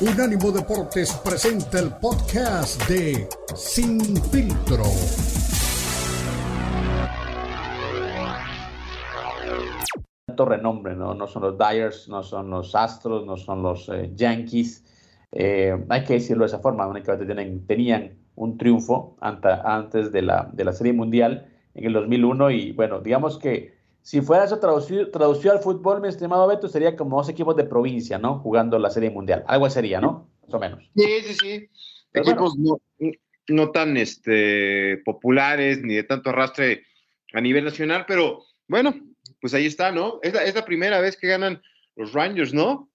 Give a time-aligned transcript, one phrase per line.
[0.00, 4.00] Unánimo Deportes presenta el podcast de Sin
[4.30, 4.84] Filtro.
[10.24, 11.14] Tanto renombre, ¿no?
[11.14, 14.84] No son los Dyers, no son los Astros, no son los eh, Yankees.
[15.32, 20.48] Eh, hay que decirlo de esa forma, únicamente tienen, tenían un triunfo antes de la,
[20.52, 23.77] de la Serie Mundial en el 2001 y bueno, digamos que
[24.08, 27.64] si fuera eso traducido, traducido, al fútbol, mi estimado Beto, sería como dos equipos de
[27.64, 28.38] provincia, ¿no?
[28.38, 29.44] Jugando la Serie Mundial.
[29.46, 30.30] Algo sería, ¿no?
[30.46, 30.82] Más o menos.
[30.96, 31.68] Sí, sí, sí.
[32.14, 32.80] equipos no,
[33.48, 36.86] no, tan este, populares ni de tanto arrastre
[37.34, 38.94] a nivel nacional, pero bueno,
[39.42, 40.20] pues ahí está, ¿no?
[40.22, 41.60] Es la, es la primera vez que ganan
[41.94, 42.90] los Rangers, ¿no?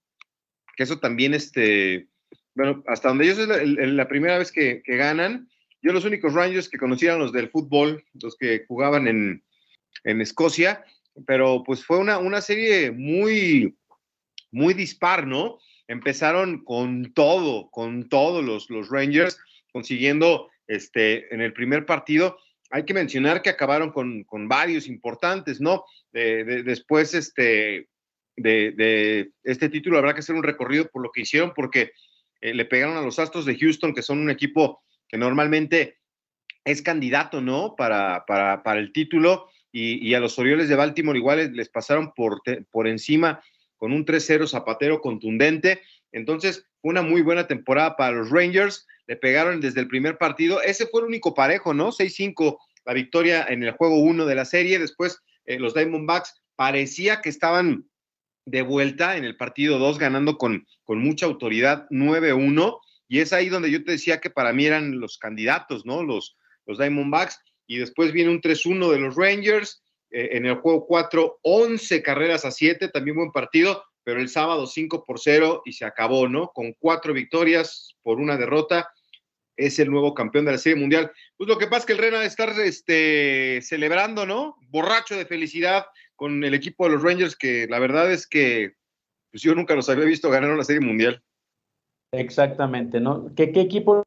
[0.76, 2.08] Que eso también, este,
[2.56, 5.48] bueno, hasta donde yo sé, la, la primera vez que, que ganan.
[5.80, 9.44] Yo los únicos Rangers que conocían los del fútbol, los que jugaban en,
[10.02, 10.84] en Escocia,
[11.26, 13.76] pero pues fue una, una serie muy,
[14.50, 15.58] muy dispar, ¿no?
[15.86, 19.38] Empezaron con todo, con todos los, los Rangers,
[19.72, 22.38] consiguiendo este, en el primer partido.
[22.70, 25.84] Hay que mencionar que acabaron con, con varios importantes, ¿no?
[26.12, 27.88] después este,
[28.36, 31.90] de, de, este título habrá que hacer un recorrido por lo que hicieron, porque
[32.40, 35.98] eh, le pegaron a los Astros de Houston, que son un equipo que normalmente
[36.64, 37.74] es candidato, ¿no?
[37.76, 42.42] Para, para, para el título y, a los Orioles de Baltimore igual les pasaron por,
[42.70, 43.42] por encima
[43.76, 45.82] con un 3-0 zapatero contundente.
[46.12, 48.86] Entonces, una muy buena temporada para los Rangers.
[49.08, 50.62] Le pegaron desde el primer partido.
[50.62, 51.90] Ese fue el único parejo, ¿no?
[51.90, 54.78] 6-5 la victoria en el juego 1 de la serie.
[54.78, 57.84] Después, eh, los Diamondbacks parecía que estaban
[58.46, 62.78] de vuelta en el partido 2, ganando con, con mucha autoridad 9-1.
[63.08, 66.04] Y es ahí donde yo te decía que para mí eran los candidatos, ¿no?
[66.04, 69.82] Los, los Diamondbacks y después viene un 3-1 de los Rangers.
[70.10, 74.66] Eh, en el juego 4, 11 carreras a 7, también buen partido, pero el sábado
[74.66, 76.52] 5 por 0 y se acabó, ¿no?
[76.54, 78.88] Con cuatro victorias por una derrota.
[79.56, 81.10] Es el nuevo campeón de la Serie Mundial.
[81.36, 84.56] Pues lo que pasa es que el Rena estar este, celebrando, ¿no?
[84.68, 85.86] Borracho de felicidad
[86.16, 88.74] con el equipo de los Rangers, que la verdad es que
[89.30, 91.20] pues yo nunca los había visto ganar una Serie Mundial.
[92.12, 93.32] Exactamente, ¿no?
[93.34, 94.04] ¿Qué, qué equipo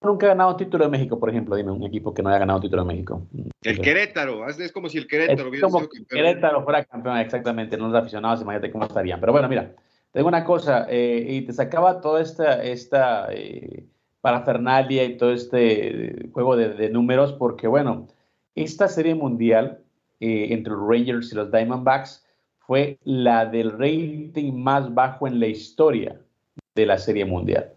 [0.00, 1.56] nunca ha ganado un título de México, por ejemplo?
[1.56, 3.26] Dime un equipo que no haya ganado título de México.
[3.62, 8.00] El Querétaro, es como si el Querétaro hubiera sido Querétaro fuera campeón, exactamente, no los
[8.00, 9.20] aficionados, imagínate cómo estarían.
[9.20, 9.74] Pero bueno, mira,
[10.12, 13.84] te digo una cosa, eh, y te sacaba toda esta, esta eh,
[14.20, 18.06] parafernalia y todo este juego de, de, números, porque bueno,
[18.54, 19.80] esta serie mundial
[20.20, 22.26] eh, entre los Rangers y los Diamondbacks
[22.58, 26.20] fue la del rating más bajo en la historia
[26.74, 27.75] de la serie mundial.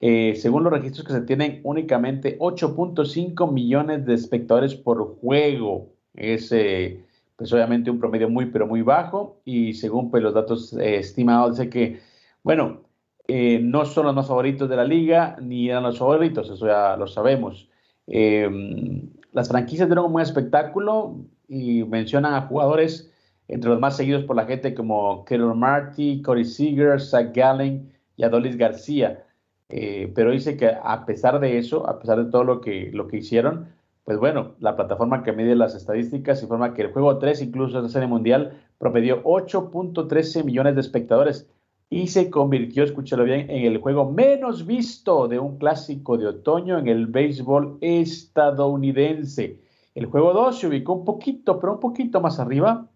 [0.00, 5.92] Eh, según los registros que se tienen, únicamente 8.5 millones de espectadores por juego.
[6.14, 7.04] Es, eh,
[7.36, 9.40] pues obviamente un promedio muy, pero muy bajo.
[9.44, 12.00] Y según pues, los datos eh, estimados, dice que,
[12.42, 12.82] bueno,
[13.26, 17.06] no son los más favoritos de la liga, ni eran los favoritos, eso ya lo
[17.06, 17.70] sabemos.
[18.06, 23.10] las franquicias dieron un buen espectáculo y mencionan a jugadores
[23.48, 28.24] entre los más seguidos por la gente como Keller Marty, Corey Seager, Zach Gallen y
[28.24, 29.24] Adolis García.
[29.68, 33.08] Eh, pero dice que a pesar de eso, a pesar de todo lo que, lo
[33.08, 33.68] que hicieron,
[34.04, 37.84] pues bueno, la plataforma que mide las estadísticas informa que el juego 3, incluso en
[37.84, 41.48] la serie mundial, promedió 8.13 millones de espectadores
[41.88, 46.78] y se convirtió, escúchalo bien, en el juego menos visto de un clásico de otoño
[46.78, 49.60] en el béisbol estadounidense.
[49.94, 52.86] El juego 2 se ubicó un poquito, pero un poquito más arriba,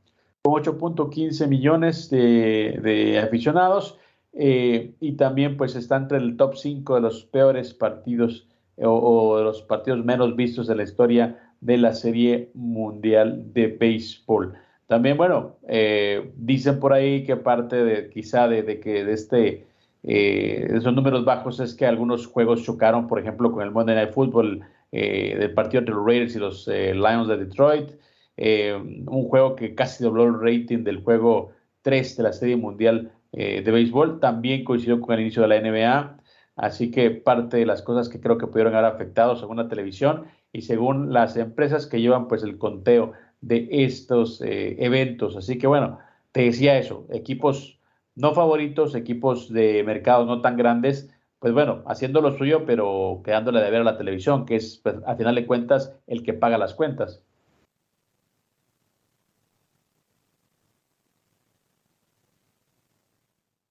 [0.43, 3.99] con 8.15 millones de, de aficionados
[4.41, 9.37] eh, y también pues está entre el top 5 de los peores partidos eh, o,
[9.37, 14.54] de los partidos menos vistos de la historia de la Serie Mundial de Béisbol.
[14.87, 19.66] También, bueno, eh, dicen por ahí que parte de quizá de, que de este
[20.04, 24.60] esos números bajos es que algunos juegos chocaron, por ejemplo, con el Monday Night Football
[24.93, 27.91] del partido entre los Raiders y los Lions de Detroit,
[28.38, 31.50] un juego que casi dobló el rating del juego
[31.82, 34.19] 3 de la Serie Mundial eh, de béisbol.
[34.19, 36.18] También coincidió con el inicio de la NBA.
[36.57, 40.24] Así que parte de las cosas que creo que pudieron haber afectado según la televisión
[40.53, 45.36] y según las empresas que llevan pues el conteo de estos eh, eventos.
[45.36, 46.01] Así que bueno,
[46.33, 47.78] te decía eso, equipos
[48.16, 51.09] no favoritos, equipos de mercados no tan grandes,
[51.39, 54.97] pues bueno, haciendo lo suyo, pero quedándole de ver a la televisión, que es pues,
[55.07, 57.22] a final de cuentas el que paga las cuentas.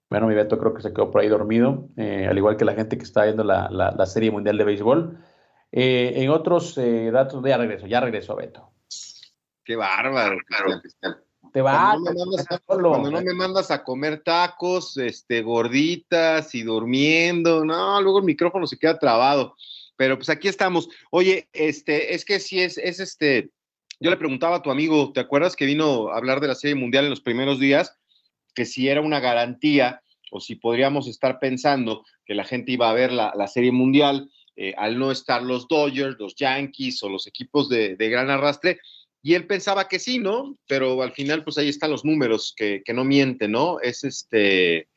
[0.10, 2.74] Bueno, mi Beto creo que se quedó por ahí dormido, eh, al igual que la
[2.74, 5.18] gente que está viendo la, la, Serie Mundial de Béisbol.
[5.72, 8.72] Eh, en otros eh, datos, ya regreso, ya regreso, Beto.
[9.66, 10.82] Qué bárbaro, claro.
[11.52, 11.98] te va
[12.66, 18.66] cuando no, me mandas a comer tacos, este, gorditas y durmiendo, no, luego el micrófono
[18.66, 19.56] se queda trabado.
[19.98, 20.88] Pero pues aquí estamos.
[21.12, 23.50] Oye, este, es que si es, es este,
[24.00, 26.76] yo le preguntaba a tu amigo, ¿te acuerdas que vino a hablar de la Serie
[26.76, 27.98] Mundial en los primeros días?
[28.58, 30.02] Que si era una garantía
[30.32, 34.74] o si podríamos estar pensando que la gente iba a ver la, Serie Mundial eh,
[34.76, 38.80] al no estar los Dodgers, los Yankees o los equipos de, de gran arrastre,
[39.28, 40.58] y él pensaba que sí, ¿no?
[40.68, 43.78] Pero al final, pues ahí están los números que, no mienten, ¿no?
[43.82, 44.88] Es este,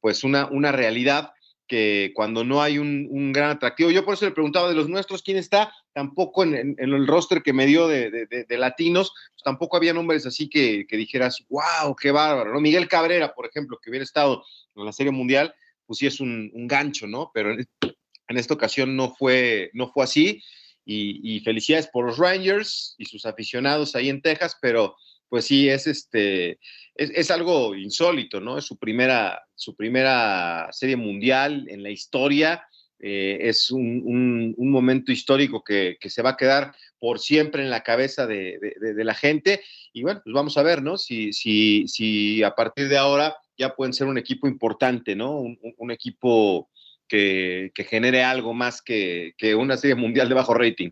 [0.00, 1.32] pues una, una realidad
[1.66, 5.22] que cuando no hay un, gran atractivo, yo por eso le preguntaba de los nuestros,
[5.22, 5.72] ¿quién está?
[5.94, 10.86] Tampoco en, el roster que me dio de, latinos, pues tampoco había nombres así que,
[10.90, 12.60] dijeras, wow, qué bárbaro, ¿no?
[12.60, 14.44] Miguel Cabrera, por ejemplo, que hubiera estado
[14.74, 15.54] en la Serie Mundial,
[15.86, 17.30] pues sí es un, gancho, ¿no?
[17.32, 20.42] Pero en, en, esta ocasión no fue, no fue así
[20.84, 24.96] y, felicidades por los Rangers y sus aficionados ahí en Texas, pero
[25.28, 26.58] pues sí, es, este,
[26.94, 28.58] es, algo insólito, ¿no?
[28.58, 32.62] Es su primera, su primera serie mundial en la historia.
[33.00, 38.26] Eh, es un, momento histórico que, se va a quedar por siempre en la cabeza
[38.26, 38.58] de,
[38.96, 39.60] la gente.
[39.92, 40.96] Y bueno, pues vamos a ver, ¿no?
[40.96, 45.38] Si, si, si a partir de ahora ya pueden ser un equipo importante, ¿no?
[45.38, 46.68] un equipo
[47.08, 50.90] que, genere algo más que, una serie mundial de bajo rating.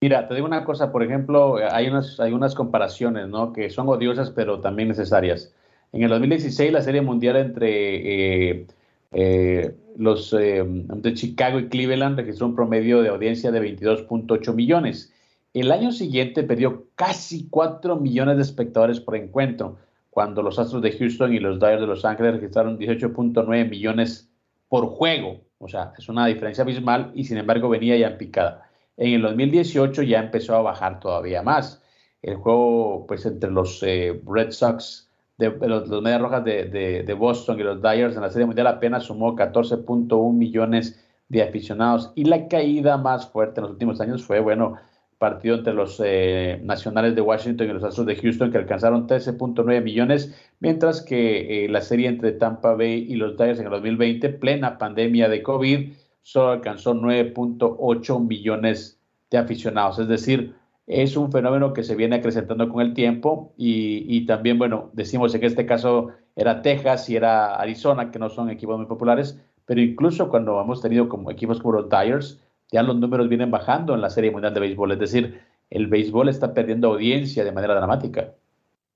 [0.00, 3.52] Mira, te digo una cosa, por ejemplo, hay unas, hay unas comparaciones, ¿no?
[3.52, 5.52] Que son odiosas, pero también necesarias.
[5.92, 8.66] En el 2016, la serie mundial entre eh,
[9.12, 15.12] eh, los eh, de Chicago y Cleveland registró un promedio de audiencia de 22.8 millones.
[15.54, 19.78] El año siguiente perdió casi 4 millones de espectadores por encuentro,
[20.10, 24.30] cuando los Astros de Houston y los Dyers de Los Ángeles registraron 18.9 millones
[24.68, 25.40] por juego.
[25.58, 28.68] O sea, es una diferencia abismal y sin embargo venía ya en picada.
[28.96, 31.82] En el 2018 ya empezó a bajar todavía más.
[32.22, 35.07] El juego, pues entre los eh, Red Sox,
[35.38, 39.36] de, los, Medias Rojas de, Boston y los Dyers en la Serie Mundial apenas sumó
[39.36, 42.12] 14.1 millones de aficionados.
[42.16, 44.74] Y la caída más fuerte en los últimos años fue, bueno,
[45.18, 49.82] partido entre los eh, Nacionales de Washington y los Astros de Houston, que alcanzaron 13.9
[49.82, 54.28] millones, mientras que eh, la serie entre Tampa Bay y los Dyers en el 2020,
[54.30, 55.92] plena pandemia de COVID,
[56.22, 59.00] solo alcanzó 9.8 millones
[59.30, 59.98] de aficionados.
[59.98, 60.54] Es decir,
[60.88, 65.34] es un fenómeno que se viene acrecentando con el tiempo y, y también, bueno, decimos
[65.34, 69.82] en este caso era Texas y era Arizona, que no son equipos muy populares, pero
[69.82, 72.40] incluso cuando hemos tenido como equipos como los Dyers,
[72.72, 74.92] ya los números vienen bajando en la Serie Mundial de Béisbol.
[74.92, 75.40] Es decir,
[75.70, 78.34] el béisbol está perdiendo audiencia de manera dramática.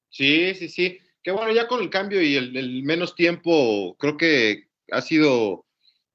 [0.08, 0.98] Sí, sí, sí.
[1.22, 5.64] Que bueno, ya con el cambio y el, menos tiempo, creo que ha sido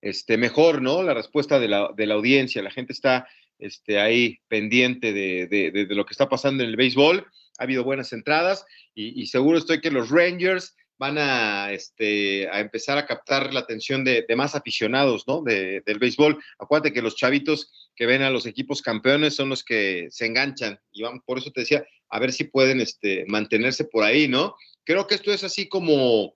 [0.02, 1.04] este, mejor, ¿no?
[1.04, 2.62] La respuesta de la, de la audiencia.
[2.62, 3.28] La gente está
[3.59, 7.25] este, ahí pendiente de, de, lo que está pasando en el béisbol.
[7.59, 12.98] Ha habido buenas entradas y, seguro estoy que los Rangers van a, este, a empezar
[12.98, 15.44] a captar la atención de, más aficionados ¿no?
[15.44, 16.42] del béisbol.
[16.59, 20.80] Acuérdate que los chavitos que ven a los equipos campeones son los que se enganchan
[20.92, 24.56] y van, por eso te decía, a ver si pueden este, mantenerse por ahí, ¿no?
[24.83, 26.36] Creo que esto es así como,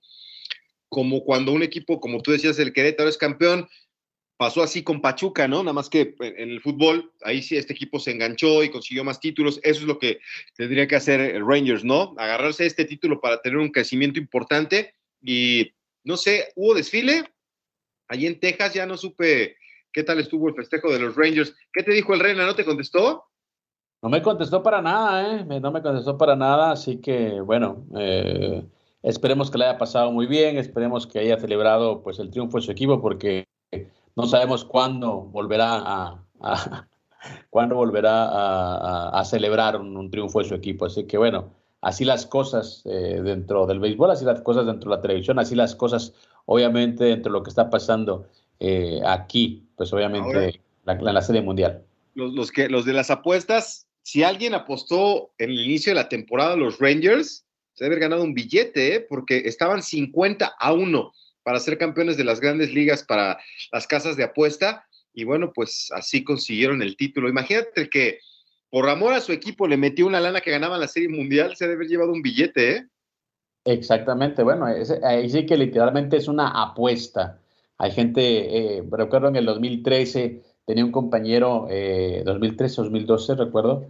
[0.89, 3.67] como cuando un equipo, como tú decías, el Querétaro es campeón,
[4.41, 5.61] pasó así con Pachuca, ¿no?
[5.61, 9.19] Nada más que en el fútbol, ahí sí este equipo se enganchó y consiguió más
[9.19, 9.59] títulos.
[9.61, 10.19] Eso es lo que
[10.55, 12.15] tendría que hacer el Rangers, ¿no?
[12.17, 14.95] Agarrarse este título para tener un crecimiento importante.
[15.21, 15.71] Y
[16.03, 17.23] no sé, hubo desfile.
[18.07, 19.57] Allí en Texas ya no supe
[19.93, 21.53] qué tal estuvo el festejo de los Rangers.
[21.71, 22.43] ¿Qué te dijo el Reina?
[22.43, 23.25] ¿No te contestó?
[24.01, 25.45] No me contestó para nada, ¿eh?
[25.61, 28.65] No me contestó para nada, así que bueno, eh,
[29.03, 32.63] esperemos que le haya pasado muy bien, esperemos que haya celebrado pues el triunfo de
[32.63, 33.45] su equipo, porque
[34.15, 36.23] no sabemos cuándo volverá a,
[37.49, 40.85] cuándo volverá a, celebrar un, triunfo de su equipo.
[40.85, 44.97] Así que bueno, así las cosas eh, dentro del béisbol, así las cosas dentro de
[44.97, 46.13] la televisión, así las cosas
[46.45, 48.27] obviamente dentro de lo que está pasando
[48.59, 51.83] eh, aquí, pues obviamente en la, serie mundial.
[52.15, 56.55] Los, que, los de las apuestas, si alguien apostó en el inicio de la temporada
[56.55, 58.99] los Rangers, se debe haber ganado un billete, ¿eh?
[58.99, 61.13] porque estaban 50 a 1
[61.43, 63.39] para ser campeones de las grandes ligas para
[63.71, 64.85] las casas de apuesta.
[65.13, 67.29] Y bueno, pues así consiguieron el título.
[67.29, 68.19] Imagínate que
[68.69, 71.65] por amor a su equipo le metió una lana que ganaba la Serie Mundial, se
[71.65, 72.87] debe haber llevado un billete, ¿eh?
[73.65, 77.39] Exactamente, bueno, ahí sí que literalmente es una apuesta.
[77.77, 83.85] Hay gente, eh, recuerdo en el 2013, tenía un compañero, eh, 2013, 2012, recuerdo,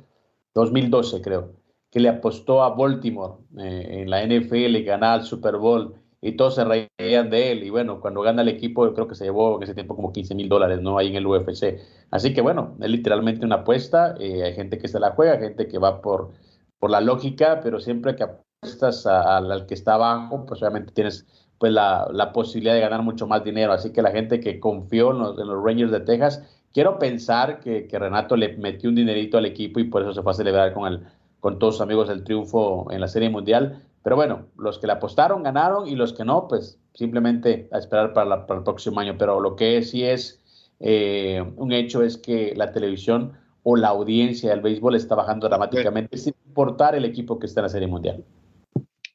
[0.55, 1.53] 2012 creo,
[1.89, 6.33] que le apostó a Baltimore eh, en la NFL y ganaba el Super Bowl y
[6.33, 7.63] todos se reían de él.
[7.63, 10.13] Y bueno, cuando gana el equipo, yo creo que se llevó en ese tiempo como
[10.13, 10.97] 15 mil dólares, ¿no?
[10.97, 11.79] Ahí en el UFC.
[12.11, 14.15] Así que bueno, es literalmente una apuesta.
[14.19, 16.31] Eh, hay gente que se la juega, gente que va por,
[16.79, 21.25] por la lógica, pero siempre que apuestas al que está abajo, pues obviamente tienes
[21.57, 23.71] pues la, la, posibilidad de ganar mucho más dinero.
[23.73, 27.99] Así que la gente que confió en los, Rangers de Texas, quiero pensar que, que,
[27.99, 30.91] Renato le metió un dinerito al equipo y por eso se fue a celebrar con,
[30.91, 31.03] el,
[31.39, 33.83] con todos sus amigos el triunfo en la Serie Mundial.
[34.03, 38.13] Pero bueno, los que le apostaron ganaron y los que no, pues simplemente a esperar
[38.13, 39.15] para, para el próximo año.
[39.17, 40.41] Pero lo que sí es
[40.79, 46.17] eh, un hecho es que la televisión o la audiencia del béisbol está bajando dramáticamente
[46.17, 48.25] sin importar el equipo que está en la Serie Mundial.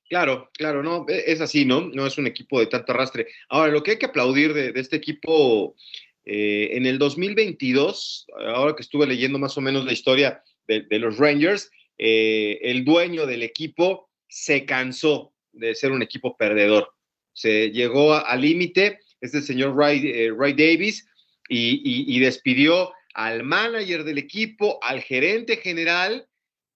[0.09, 1.81] Claro, claro, no, e, es así, ¿no?
[1.81, 3.27] No es un equipo de tanto arrastre.
[3.49, 5.75] Ahora, lo que hay que aplaudir de, este equipo
[6.25, 11.19] eh, en el 2022, ahora que estuve leyendo más o menos la historia de, los
[11.19, 16.93] Rangers, eh, el dueño del equipo se cansó de ser un equipo perdedor.
[17.33, 21.07] Se llegó al límite, este señor Ray, eh, Davis,
[21.49, 26.27] y, despidió al manager del equipo, al gerente general,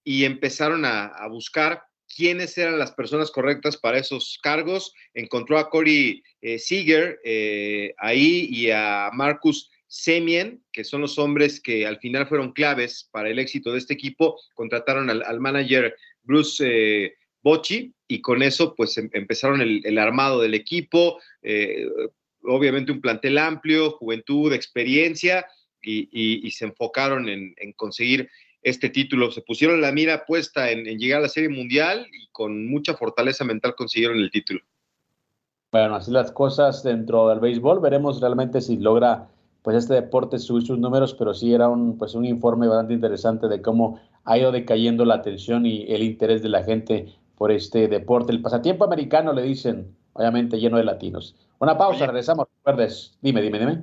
[0.03, 1.83] y empezaron a, buscar
[2.15, 4.93] quiénes eran las personas correctas para esos cargos.
[5.13, 11.59] Encontró a Corey eh, Seager eh, ahí y a Marcus Semien, que son los hombres
[11.59, 14.39] que al final fueron claves para el éxito de este equipo.
[14.53, 21.19] Contrataron al, manager Bruce Bocci y con eso pues em, empezaron el, armado del equipo,
[21.41, 21.87] eh,
[22.43, 25.45] obviamente un plantel amplio, juventud, experiencia
[25.81, 28.29] y, se enfocaron en, conseguir
[28.61, 32.67] este título, se pusieron la mira puesta en, llegar a la Serie Mundial y con
[32.67, 34.61] mucha fortaleza mental consiguieron el título.
[35.71, 39.29] Bueno, así las cosas dentro del béisbol, veremos realmente si logra
[39.61, 43.47] pues este deporte subir sus números, pero sí era un, pues un informe bastante interesante
[43.47, 47.07] de cómo ha ido decayendo la atención y el interés de la gente
[47.41, 48.31] por este deporte.
[48.31, 51.35] El pasatiempo americano le dicen, obviamente lleno de latinos.
[51.57, 52.45] Una pausa, regresamos.
[52.57, 53.17] Recuerdes.
[53.19, 53.81] Dime, dime, dime.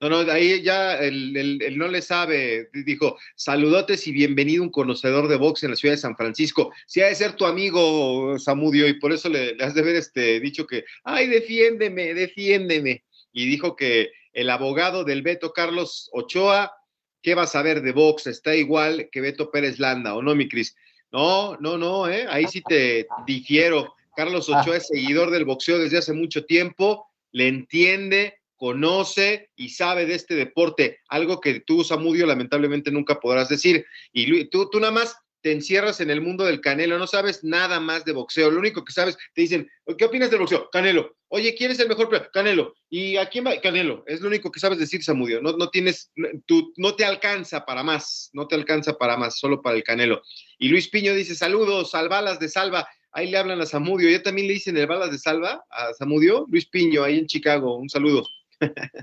[0.00, 5.36] No, no, ahí ya el, no le sabe, dijo, saludotes y bienvenido un conocedor de
[5.36, 6.72] box en la ciudad de San Francisco.
[6.86, 10.40] Si ha de ser tu amigo Samudio y por eso le, has de haber este,
[10.40, 13.04] dicho que, ay, defiéndeme, defiéndeme.
[13.34, 16.72] Y dijo que el abogado del Beto Carlos Ochoa,
[17.20, 18.28] ¿qué va a saber de box?
[18.28, 20.74] Está igual que Beto Pérez Landa, ¿o no, mi Cris?
[21.14, 22.26] No, no, no, ¿eh?
[22.28, 23.94] ahí sí te difiero.
[24.16, 24.60] Carlos ah.
[24.60, 30.16] Ochoa es seguidor del boxeo desde hace mucho tiempo, le entiende, conoce y sabe de
[30.16, 33.86] este deporte, algo que tú, Samudio, lamentablemente nunca podrás decir.
[34.12, 37.78] Y tú, tú nada más te encierras en el mundo del canelo, no sabes nada
[37.78, 40.70] más de boxeo, lo único que sabes, te dicen, ¿qué opinas del boxeo?
[40.70, 41.18] Canelo.
[41.28, 42.30] Oye, ¿quién es el mejor?
[42.32, 42.72] Canelo.
[42.88, 43.60] ¿Y a quién va?
[43.60, 44.04] Canelo.
[44.06, 45.42] Es lo único que sabes decir, Samudio.
[45.42, 46.10] No, no tienes,
[46.46, 50.22] tú, no te alcanza para más, no te alcanza para más, solo para el Canelo.
[50.58, 52.88] Y Luis Piño dice, saludos, salvalas de salva.
[53.12, 54.08] Ahí le hablan a Samudio.
[54.08, 56.46] Ya también le dicen el balas de salva a Samudio.
[56.48, 57.76] Luis Piño, ahí en Chicago.
[57.76, 58.24] Un saludo.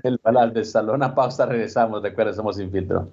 [0.02, 0.94] el balas de salva.
[0.94, 2.02] Una pausa, regresamos.
[2.02, 3.12] Recuerda, somos sin filtro.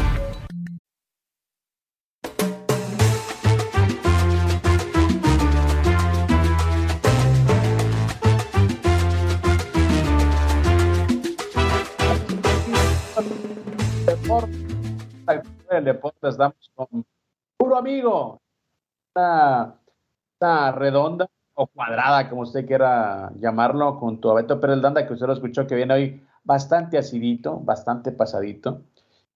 [15.71, 17.05] el deporte estamos con
[17.57, 18.41] puro amigo,
[19.15, 19.77] una,
[20.73, 25.33] redonda o cuadrada, como usted quiera llamarlo, con tu Abeto Pérez Danda, que usted lo
[25.33, 28.81] escuchó, que viene hoy bastante acidito, bastante pasadito.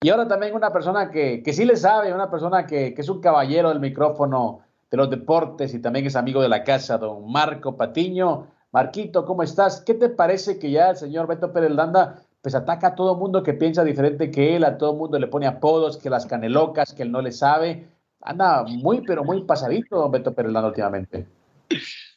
[0.02, 3.10] Y ahora también una persona que, que sí le sabe, una persona que, que, es
[3.10, 7.32] un caballero del micrófono de los deportes y también es amigo de la casa, don
[7.32, 8.48] Marco Patiño.
[8.72, 9.82] Marquito, ¿cómo estás?
[9.82, 13.42] ¿Qué te parece que ya el señor Beto Pérez Landa pues ataca a todo mundo
[13.42, 17.02] que piensa diferente que él, a todo mundo le pone apodos, que las canelocas, que
[17.02, 17.88] él no le sabe.
[18.22, 21.26] Anda muy, pero muy pasadito, don Beto Perelano, últimamente.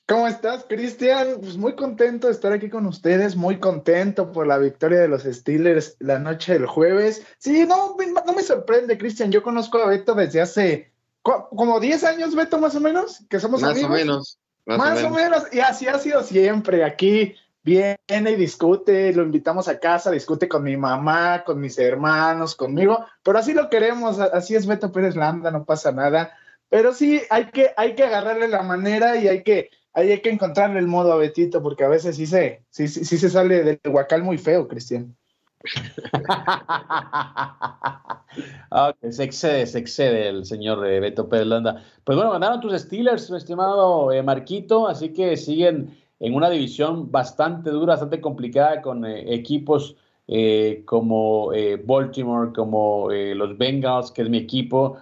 [0.06, 1.38] ¿Cómo estás, Cristian?
[1.40, 5.22] Pues muy contento de estar aquí con ustedes, muy contento por la victoria de los
[5.22, 7.26] Steelers la noche del jueves.
[7.38, 9.32] Sí, no, no me sorprende, Cristian.
[9.32, 10.92] Yo conozco a Beto desde hace
[11.22, 13.88] como 10 años, Beto, más o menos, que somos amigos.
[13.88, 14.38] Más o menos.
[14.66, 16.84] Más, o menos, y así ha sido siempre.
[16.84, 17.34] Aquí
[17.68, 23.04] viene y discute, lo invitamos a casa, discute con mi mamá, con mis hermanos, conmigo,
[23.22, 26.32] pero así lo queremos, así es Beto Pérez Landa, no pasa nada,
[26.70, 30.78] pero sí hay que, hay que agarrarle la manera y hay que, hay que encontrarle
[30.78, 34.22] el modo a Betito, porque a veces sí se, sí, sí, se sale del huacal
[34.22, 35.14] muy feo, Cristian.
[39.10, 41.84] se excede, se excede el señor eh, Beto Pérez Landa.
[42.04, 47.10] Pues bueno, ganaron tus Steelers, mi estimado eh, Marquito, así que siguen en una división
[47.10, 49.96] bastante dura, bastante complicada con eh, equipos
[50.26, 54.98] eh, como eh, Baltimore, como los Bengals, que es mi equipo,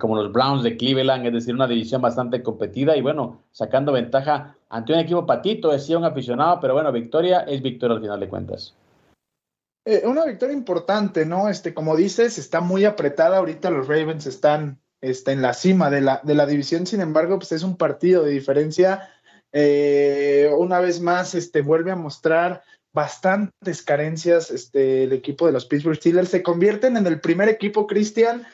[0.00, 4.56] como los Browns de Cleveland, es decir, una división bastante competida y bueno, sacando ventaja
[4.68, 8.28] ante un equipo patito, decía un aficionado, pero bueno, victoria es victoria al final de
[8.28, 8.74] cuentas.
[10.04, 11.48] una victoria importante, ¿no?
[11.48, 13.38] Este, como dices, está muy apretada.
[13.38, 17.38] Ahorita los Ravens están está en la cima de la, de la división, sin embargo,
[17.38, 19.10] pues es un partido de diferencia.
[19.56, 25.64] Eh, una vez más, este, vuelve a mostrar bastantes carencias este, el equipo de los
[25.64, 26.28] Pittsburgh Steelers.
[26.28, 28.44] Se convierten en el primer equipo, Cristian,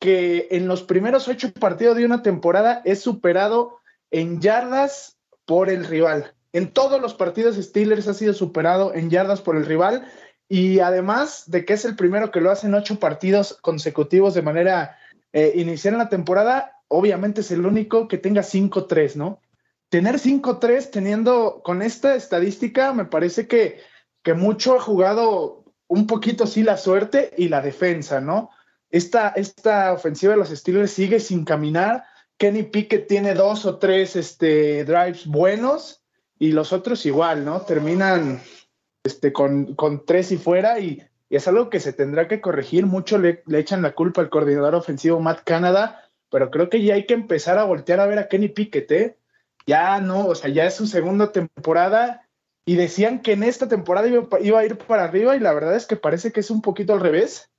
[0.00, 5.84] que en los primeros ocho partidos de una temporada es superado en yardas por el
[5.84, 6.34] rival.
[6.54, 10.06] En todos los partidos Steelers ha sido superado en yardas por el rival
[10.48, 14.42] y además de que es el primero que lo hace en ocho partidos consecutivos de
[14.42, 14.96] manera
[15.34, 19.40] eh, iniciar la temporada, obviamente es el único que tenga 5-3, ¿no?
[19.88, 23.80] Tener 5-3 teniendo con esta estadística, me parece que,
[24.22, 28.50] que mucho ha jugado un poquito sí la suerte y la defensa, ¿no?
[28.90, 32.04] Esta, esta ofensiva de los Steelers sigue sin caminar.
[32.36, 36.02] Kenny Pickett tiene dos o tres este, drives buenos
[36.38, 37.60] y los otros igual, ¿no?
[37.62, 38.42] Terminan
[39.04, 42.86] este, con, con tres y fuera y y es algo que se tendrá que corregir.
[42.86, 47.06] Mucho le, echan la culpa al coordinador ofensivo Matt Canada, pero creo que ya hay
[47.06, 48.90] que empezar a voltear a ver a Kenny Pickett.
[48.92, 49.18] ¿eh?
[49.66, 52.28] Ya no, o sea, ya es su segunda temporada
[52.64, 55.86] y decían que en esta temporada iba, a ir para arriba y la verdad es
[55.86, 57.50] que parece que es un poquito al revés.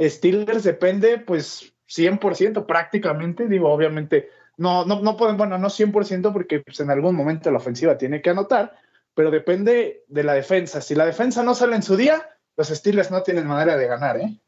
[0.00, 6.60] Steelers depende pues 100% prácticamente, digo, obviamente, no, no, no pueden, bueno, no 100% porque
[6.60, 8.76] pues, en algún momento la ofensiva tiene que anotar,
[9.14, 10.80] pero depende de la defensa.
[10.80, 12.26] Si la defensa no sale en su día,
[12.56, 14.38] los Steelers no tienen manera de ganar, ¿eh?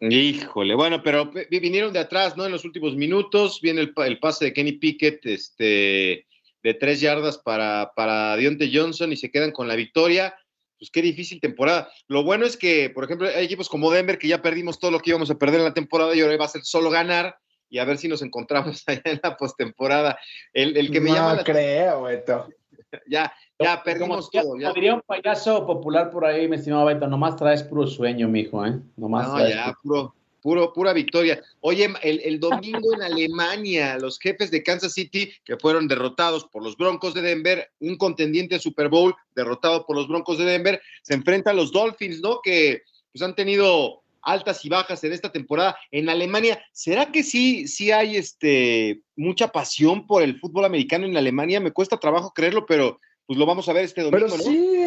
[0.00, 2.44] Híjole, bueno, pero vinieron de atrás, ¿no?
[2.44, 6.26] En los últimos minutos viene el, pase de Kenny Pickett, este,
[6.62, 10.34] de tres yardas para, para Deontay Johnson y se quedan con la victoria.
[10.78, 11.90] Pues qué difícil temporada.
[12.08, 15.00] Lo bueno es que, por ejemplo, hay equipos como Denver que ya perdimos todo lo
[15.00, 17.36] que íbamos a perder en la temporada y ahora va a ser solo ganar
[17.68, 20.18] y a ver si nos encontramos allá en la postemporada.
[20.52, 21.44] El, el que me no llama.
[21.44, 22.48] creo, Beto.
[23.08, 24.58] ya, ya perdimos todo.
[24.58, 24.72] Ya.
[24.72, 28.78] diría un payaso popular por ahí, mi estimado Beto, nomás traes puro sueño, mijo, ¿eh?
[28.96, 31.42] Nomás no, ya, puro, puro, pura victoria.
[31.60, 36.62] Oye, el, el, domingo en Alemania, los jefes de Kansas City, que fueron derrotados por
[36.62, 41.14] los Broncos de Denver, un contendiente Super Bowl derrotado por los Broncos de Denver, se
[41.14, 42.40] enfrentan a los Dolphins, ¿no?
[42.42, 46.62] Que pues han tenido altas y bajas en esta temporada en Alemania.
[46.72, 51.60] ¿Será que sí, sí hay este, mucha pasión por el fútbol americano en Alemania?
[51.60, 54.26] Me cuesta trabajo creerlo, pero pues lo vamos a ver este domingo.
[54.30, 54.78] Pero sí,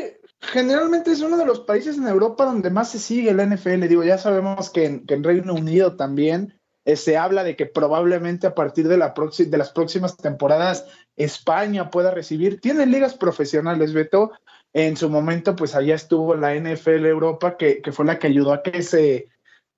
[0.52, 3.88] generalmente es uno de los países en Europa donde más se sigue el NFL.
[3.88, 8.56] Digo, ya sabemos que en, Reino Unido también eh, se habla de que probablemente a
[8.56, 12.60] partir de, la de las próximas temporadas España pueda recibir.
[12.60, 14.32] Tienen ligas profesionales, Beto.
[14.74, 18.62] En su momento, pues allá estuvo la NFL Europa, que, fue la que ayudó a
[18.62, 19.30] que se,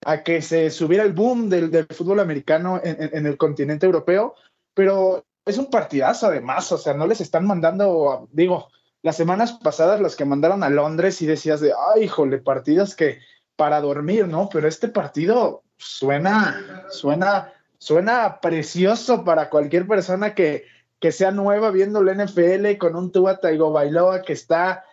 [0.05, 4.33] a que se subiera el boom del, fútbol americano en, el continente europeo.
[4.73, 8.69] Pero es un partidazo además, o sea, no les están mandando, digo,
[9.01, 13.19] las semanas pasadas las que mandaron a Londres y decías de, ay, híjole, partidos que
[13.55, 14.49] para dormir, ¿no?
[14.49, 20.65] Pero este partido suena, suena, suena precioso para cualquier persona que,
[20.99, 24.83] que sea nueva viendo la NFL con un Tua Taigo Bailoa que está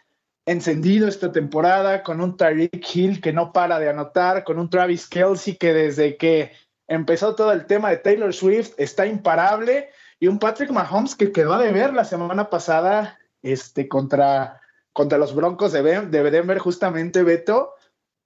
[0.47, 5.09] encendido esta temporada, con un Tyreek Hill que no para de anotar, con un Travis
[5.09, 6.53] Kelsey que desde que
[6.87, 9.89] empezó todo el tema de Taylor Swift está imparable
[10.21, 14.61] y un Patrick Mahomes que quedó a deber la semana pasada este, contra,
[14.93, 17.75] contra los Broncos de, de justamente Beto,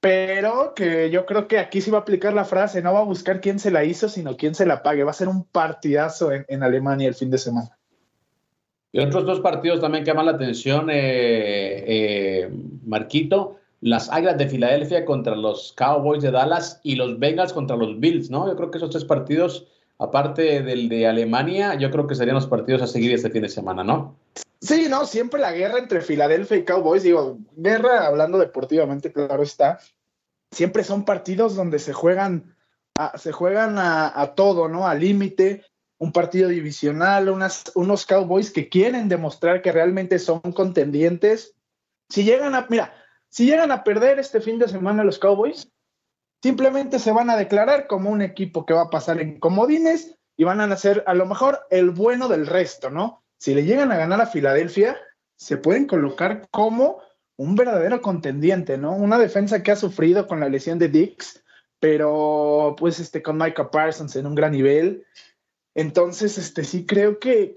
[0.01, 3.05] pero que yo creo que aquí sí va a aplicar la frase, no va a
[3.05, 5.03] buscar quién se la hizo, sino quién se la pague.
[5.03, 7.77] Va a ser un partidazo en, Alemania el fin de semana.
[8.93, 12.51] Y otros dos partidos también que llaman la atención, eh, eh,
[12.87, 17.99] Marquito, las Águilas de Filadelfia contra los Cowboys de Dallas y los Bengals contra los
[17.99, 18.49] Bills, ¿no?
[18.49, 19.67] Yo creo que esos tres partidos
[19.99, 23.49] aparte del de Alemania, yo creo que serían los partidos a seguir este fin de
[23.49, 24.17] semana, ¿no?
[24.61, 29.79] Sí, no, siempre la guerra entre Filadelfia y Cowboys, digo, guerra hablando deportivamente, claro está,
[30.51, 32.57] siempre son partidos donde se juegan
[32.97, 34.89] a, se juegan a, todo, ¿no?
[34.89, 35.65] Al límite,
[35.99, 41.55] un partido divisional, unos Cowboys que quieren demostrar que realmente son contendientes.
[42.09, 42.93] Si llegan a, mira,
[43.29, 45.71] si llegan a perder este fin de semana los Cowboys,
[46.43, 50.45] simplemente se van a declarar como un equipo que va a pasar en comodines y
[50.45, 53.23] van a ser a lo mejor el bueno del resto, ¿no?
[53.39, 54.97] Si le llegan a ganar a Filadelfia,
[55.37, 57.01] se pueden colocar como
[57.37, 58.95] un verdadero contendiente, ¿no?
[58.95, 61.43] Una defensa que ha sufrido con la lesión de Dix,
[61.81, 65.05] pero pues este con Micah Parsons en un gran nivel.
[65.75, 67.55] Entonces, este sí creo que,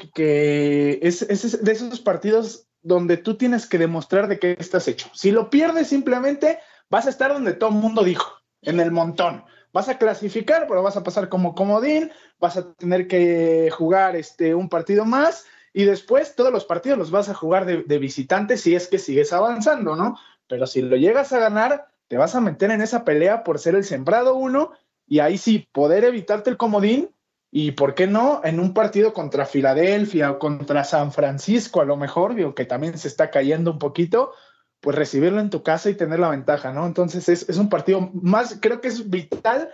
[1.02, 5.10] es, es de esos partidos donde tú tienes que demostrar de qué estás hecho.
[5.14, 9.44] Si lo pierdes simplemente, vas a estar donde todo el mundo dijo, en el montón.
[9.74, 14.54] Vas a clasificar, pero vas a pasar como comodín, vas a tener que jugar este,
[14.54, 18.58] un partido más y después todos los partidos los vas a jugar de, de visitante
[18.58, 20.18] si es que sigues avanzando, ¿no?
[20.48, 23.76] Pero si lo llegas a ganar, te vas a meter en esa pelea por ser
[23.76, 24.74] el sembrado uno
[25.08, 27.10] y ahí sí, poder evitarte el comodín
[27.52, 31.98] y por qué no en un partido contra Filadelfia o contra San Francisco a lo
[31.98, 34.34] mejor, digo que también se está cayendo un poquito,
[34.82, 36.86] pues recibirlo en tu casa y tener la ventaja, ¿no?
[36.86, 39.70] Entonces es, es un partido más, creo que es vital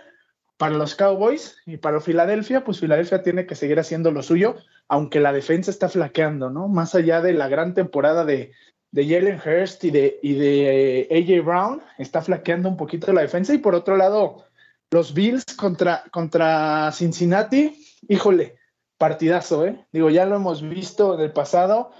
[0.58, 4.56] para los Cowboys y para Filadelfia, pues Filadelfia tiene que seguir haciendo lo suyo,
[4.88, 6.68] aunque la defensa está flaqueando, ¿no?
[6.68, 8.52] Más allá de la gran temporada de,
[8.90, 13.22] de Jalen Hurst y de, y de eh, AJ Brown, está flaqueando un poquito la
[13.22, 13.54] defensa.
[13.54, 14.44] Y por otro lado,
[14.90, 18.56] los Bills contra, contra Cincinnati, híjole,
[18.96, 19.86] partidazo, ¿eh?
[19.92, 21.92] Digo, ya lo hemos visto en el pasado.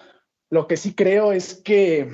[0.51, 2.11] Lo que sí creo es que,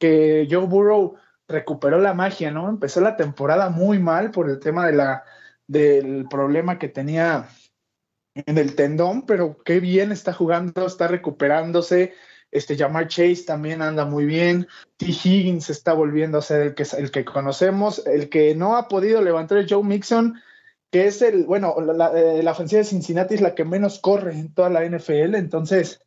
[0.00, 1.14] que Joe Burrow
[1.46, 2.68] recuperó la magia, ¿no?
[2.68, 5.24] Empezó la temporada muy mal por el tema de la,
[5.68, 7.48] del problema que tenía
[8.34, 12.14] en el tendón, pero qué bien está jugando, está recuperándose.
[12.50, 14.66] Este Jamar Chase también anda muy bien.
[14.96, 15.06] T.
[15.06, 18.04] Higgins está volviendo a ser el que, el que conocemos.
[18.06, 20.40] El que no ha podido levantar el Joe Mixon,
[20.90, 24.52] que es el, bueno, la, eh, ofensiva de Cincinnati es la que menos corre en
[24.52, 25.36] toda la NFL.
[25.36, 26.00] Entonces,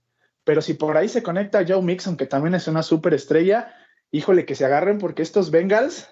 [0.43, 3.73] pero si por ahí se conecta Joe Mixon, que también es una súper estrella,
[4.13, 6.07] híjole, que se agarren porque estos Bengals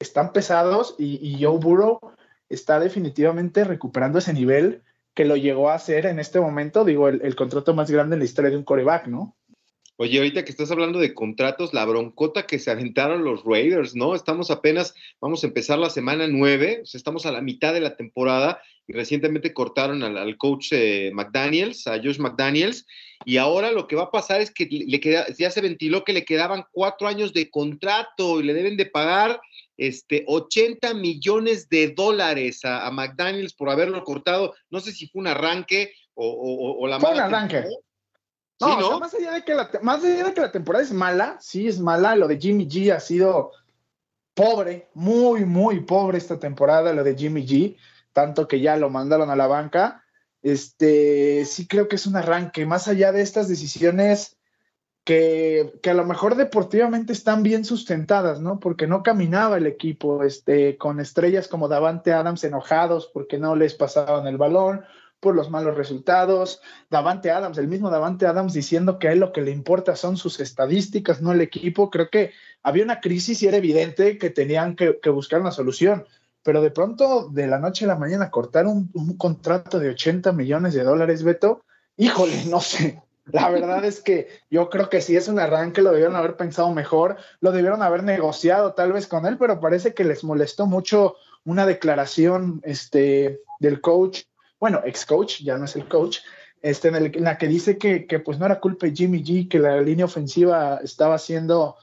[0.00, 2.00] están pesados y, y Joe Burrow
[2.50, 4.82] está definitivamente recuperando ese nivel
[5.14, 8.24] que lo llegó a hacer en este momento, digo, el, contrato más grande en la
[8.24, 9.36] historia de un coreback, ¿no?
[9.96, 14.14] Oye, ahorita que estás hablando de contratos, la broncota que se aventaron los Raiders, ¿no?
[14.14, 17.80] Estamos apenas, vamos a empezar la semana nueve, o sea, estamos a la mitad de
[17.80, 22.86] la temporada y recientemente cortaron al, al coach eh, McDaniels, a Josh McDaniels,
[23.24, 26.12] y ahora lo que va a pasar es que le queda, ya se ventiló que
[26.12, 29.40] le quedaban cuatro años de contrato y le deben de pagar
[29.76, 34.54] este, 80 millones de dólares a, a McDaniels por haberlo cortado.
[34.70, 37.64] No sé si fue un arranque o, o, o la fue un arranque.
[38.60, 38.86] No, ¿Sí, no?
[38.86, 41.36] O sea, más, allá de que la, más allá de que la temporada es mala,
[41.40, 43.50] sí es mala, lo de Jimmy G ha sido
[44.34, 47.76] pobre, muy, muy pobre esta temporada, lo de Jimmy G,
[48.12, 50.04] tanto que ya lo mandaron a la banca.
[50.42, 54.36] Este, sí creo que es un arranque, más allá de estas decisiones
[55.04, 58.60] que, que, a lo mejor deportivamente están bien sustentadas, ¿no?
[58.60, 63.74] Porque no caminaba el equipo, este, con estrellas como Davante Adams enojados porque no les
[63.74, 64.84] pasaban el balón,
[65.22, 66.60] por los malos resultados.
[66.90, 70.16] Davante Adams, el mismo Davante Adams diciendo que a él lo que le importa son
[70.16, 71.90] sus estadísticas, no el equipo.
[71.90, 72.32] Creo que
[72.64, 76.06] había una crisis y era evidente que tenían que, que buscar una solución.
[76.42, 80.32] Pero de pronto, de la noche a la mañana, cortar un, un contrato de 80
[80.32, 81.64] millones de dólares, Beto,
[81.96, 85.90] híjole, no sé, la verdad es que yo creo que si es un arranque, lo
[85.90, 90.04] debieron haber pensado mejor, lo debieron haber negociado tal vez con él, pero parece que
[90.04, 94.22] les molestó mucho una declaración este, del coach,
[94.58, 96.18] bueno, ex coach, ya no es el coach,
[96.62, 99.22] este, en, el, en la que dice que, que, pues no era culpa de Jimmy
[99.22, 101.76] G, que la línea ofensiva estaba haciendo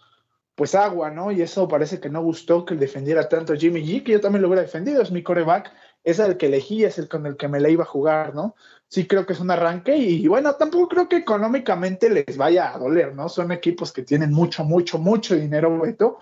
[0.60, 1.32] pues agua, ¿no?
[1.32, 4.50] Y eso parece que no gustó que defendiera tanto Jimmy G, que yo también lo
[4.50, 5.72] hubiera defendido, es mi coreback,
[6.04, 8.58] es el que elegí, es el con el que me la iba a jugar, ¿no?
[8.90, 12.78] Sí creo que es un arranque y bueno, tampoco creo que económicamente les vaya a
[12.78, 13.30] doler, ¿no?
[13.30, 16.20] Son equipos que tienen mucho, mucho, mucho dinero, Beto,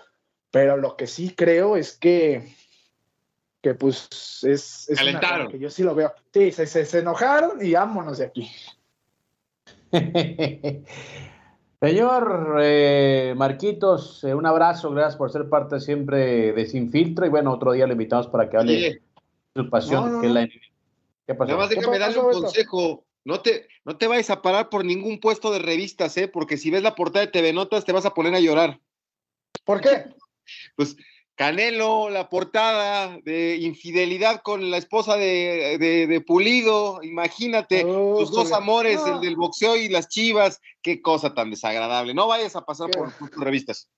[0.52, 2.54] pero lo que sí creo es que
[3.60, 4.06] que pues
[4.44, 5.50] es, es Calentaron.
[5.50, 6.14] que yo sí lo veo.
[6.32, 8.48] Sí, se, se, se enojaron y vámonos de aquí.
[11.80, 17.28] Señor eh, Marquitos, eh, un abrazo, gracias por ser parte siempre de Sin Filtro y
[17.28, 19.02] bueno, otro día lo invitamos para que hable de
[19.54, 20.48] su pasión, no, no, que es la
[21.28, 21.52] ¿Qué pasó?
[21.52, 23.04] Nada más déjame darle un consejo.
[23.24, 26.26] No te, no te vayas a parar por ningún puesto de revistas, ¿eh?
[26.26, 28.80] Porque si ves la portada de TV Notas te vas a poner a llorar.
[29.64, 30.06] ¿Por qué?
[30.76, 30.96] Pues
[31.38, 38.32] Canelo, la portada de infidelidad con la esposa de, de, de Pulido, imagínate, oh, tus
[38.32, 42.12] dos amores, el del boxeo y las chivas, qué cosa tan desagradable.
[42.12, 43.88] No vayas a pasar por, por, tus revistas.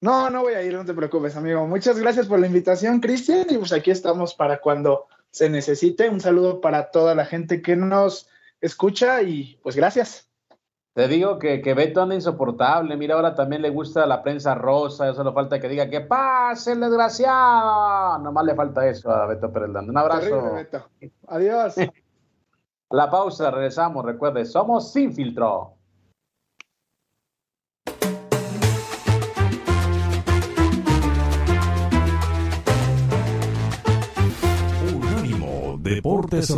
[0.00, 1.66] No, no voy a ir, no te preocupes, amigo.
[1.66, 6.08] Muchas gracias por la invitación, Cristian, y pues aquí estamos para cuando se necesite.
[6.08, 8.26] Un saludo para toda la gente que nos
[8.62, 10.25] escucha y pues gracias.
[10.96, 12.96] Te digo que, que Beto anda insoportable.
[12.96, 15.10] Mira, ahora también le gusta la prensa rosa.
[15.10, 18.18] Eso le falta que diga que pase el desgraciado.
[18.20, 19.90] Nomás le falta eso a Beto Pérez Landa.
[19.90, 20.20] Un abrazo.
[20.22, 20.88] Terrible, Beto.
[21.26, 21.74] Adiós.
[22.90, 24.06] la pausa, regresamos.
[24.06, 25.74] Recuerde, somos Sin Filtro.
[34.94, 36.56] Unánimo Deportes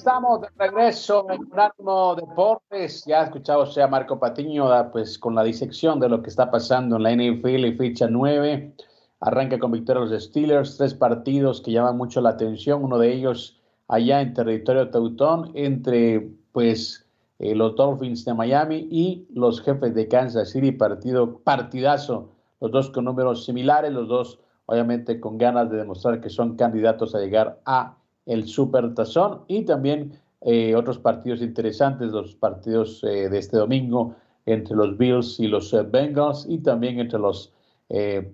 [0.00, 3.04] Estamos de regreso en Unánimo Deportes.
[3.04, 7.02] Ya escuchado a Marco Patiño pues, con la disección de lo que está pasando en
[7.02, 8.74] la NFL y ficha 9.
[9.20, 12.82] Arranca con victoria los Steelers, tres partidos que llaman mucho la atención.
[12.82, 17.06] Uno de ellos allá en territorio teutón entre pues
[17.38, 20.72] eh, los Dolphins de Miami y los jefes de Kansas City.
[20.72, 26.30] Partido, partidazo, los dos con números similares, los dos obviamente con ganas de demostrar que
[26.30, 32.34] son candidatos a llegar a el Super Tazón y también eh, otros partidos interesantes, los
[32.34, 34.14] partidos eh, de este domingo
[34.46, 37.52] entre los Bills y los eh, Bengals y también entre los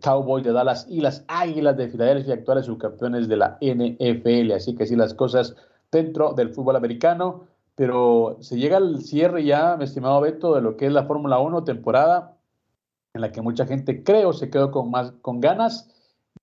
[0.03, 4.53] Cowboys de Dallas y las Águilas de Filadelfia, actuales subcampeones de la NFL.
[4.53, 5.57] Así que sí, las cosas
[5.91, 10.77] dentro del fútbol americano, pero se llega al cierre ya, mi estimado Beto, de lo
[10.77, 12.37] que es la Fórmula 1 temporada
[13.15, 15.89] en la que mucha gente creo se quedó con más con ganas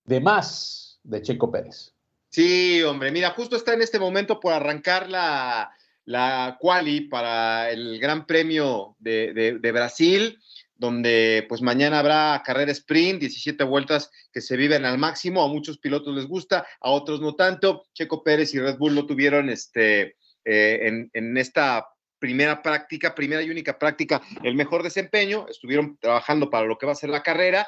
[0.04, 1.93] de más de Checo Pérez.
[2.34, 5.70] Sí, hombre, mira, justo está en este momento por arrancar la,
[6.04, 10.40] la quali para el Gran Premio de, Brasil,
[10.74, 15.78] donde pues mañana habrá carrera sprint, 17 vueltas que se viven al máximo, a muchos
[15.78, 17.84] pilotos les gusta, a otros no tanto.
[17.92, 21.86] Checo Pérez y Red Bull lo tuvieron este, eh, en, en esta
[22.18, 26.92] primera práctica, primera y única práctica, el mejor desempeño, estuvieron trabajando para lo que va
[26.92, 27.64] a ser la carrera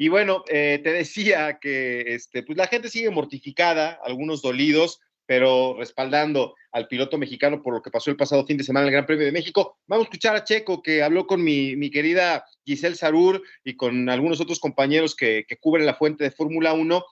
[0.00, 5.76] y bueno, eh, te decía que este, pues la gente sigue mortificada, algunos dolidos, pero
[5.78, 8.92] respaldando al piloto mexicano por lo que pasó el pasado fin de semana en el
[8.94, 9.76] Gran Premio de México.
[9.86, 14.08] Vamos a escuchar a Checo, que habló con mi, mi querida Giselle Sarur y con
[14.08, 17.04] algunos otros compañeros que, que cubren la fuente de Fórmula 1,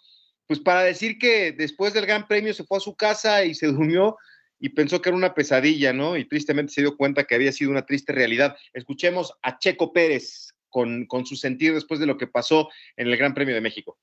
[0.47, 3.67] pues para decir que después del Gran Premio se fue a su casa y se
[3.67, 4.17] durmió
[4.59, 6.17] y pensó que era una pesadilla, ¿no?
[6.17, 8.57] Y tristemente se dio cuenta que había sido una triste realidad.
[8.73, 13.17] Escuchemos a Checo Pérez, con, con su sentir después de lo que pasó en el
[13.17, 13.99] Gran Premio de México.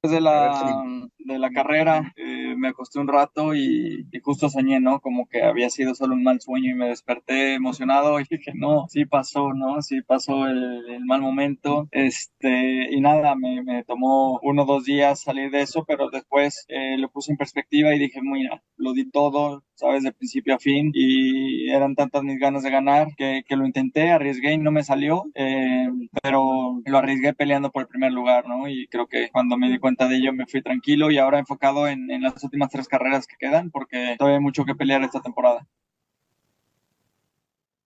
[0.00, 5.00] Desde la, de la carrera eh, me acosté un rato y, justo soñé, ¿no?
[5.00, 8.86] Como que había sido solo un mal sueño y me desperté emocionado y dije, no,
[8.88, 9.82] sí pasó, ¿no?
[9.82, 11.88] Sí pasó el, mal momento.
[11.90, 16.64] Este, y nada, me, me, tomó uno o dos días salir de eso, pero después
[16.68, 20.02] eh, lo puse en perspectiva y dije, mira, lo di todo, ¿sabes?
[20.02, 24.10] De principio a fin y eran tantas mis ganas de ganar que, que lo intenté,
[24.10, 25.86] arriesgué y no me salió, eh,
[26.20, 28.68] pero lo arriesgué peleando por el primer lugar, ¿no?
[28.68, 31.86] Y creo que cuando me di cuenta de ello me fui tranquilo y ahora enfocado
[31.86, 35.20] en, en las últimas tres carreras que quedan porque todavía hay mucho que pelear esta
[35.22, 35.64] temporada.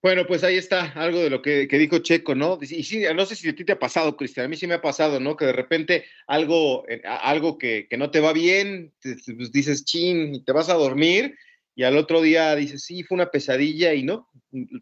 [0.00, 2.59] Bueno, pues ahí está algo de lo que, que, dijo Checo, ¿no?
[2.61, 4.74] Y sí, no sé si a ti te ha pasado, Cristian, a mí sí me
[4.74, 5.37] ha pasado, ¿no?
[5.37, 10.35] Que de repente algo, eh, algo que, que no te va bien, pues dices, chin,
[10.35, 11.37] y te vas a dormir
[11.74, 14.28] y al otro día dices, sí, fue una pesadilla y no,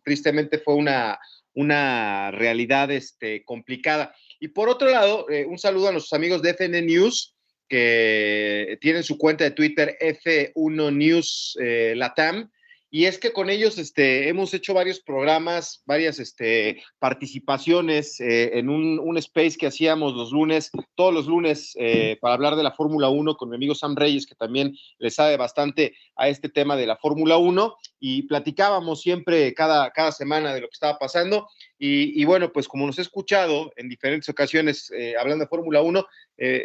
[0.05, 1.19] tristemente fue una,
[1.55, 4.15] una realidad este, complicada.
[4.41, 7.37] Y por otro lado, eh, un saludo a nuestros amigos de FN News,
[7.69, 12.51] que tienen su cuenta de Twitter F1 News eh, Latam
[12.93, 18.69] y es que con ellos este, hemos hecho varios programas, varias este, participaciones eh, en
[18.69, 22.73] un, un, space que hacíamos los lunes, todos los lunes, eh, para hablar de la
[22.73, 26.77] Fórmula 1 con mi amigo Sam Reyes, que también le sabe bastante a este tema
[26.77, 31.49] de la Fórmula 1, y platicábamos siempre cada, cada semana de lo que estaba pasando.
[31.79, 36.07] Y, bueno, pues como nos he escuchado en diferentes ocasiones eh, hablando de Fórmula 1,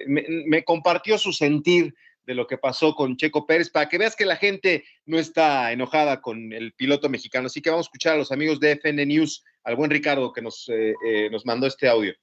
[0.07, 1.93] me, me compartió su sentir
[2.25, 5.71] de lo que pasó con Checo Pérez, para que veas que la gente no está
[5.71, 7.47] enojada con el piloto mexicano.
[7.47, 10.41] Así que vamos a escuchar a los amigos de FN News, al buen Ricardo que
[10.41, 12.13] nos, eh, eh, nos mandó este audio.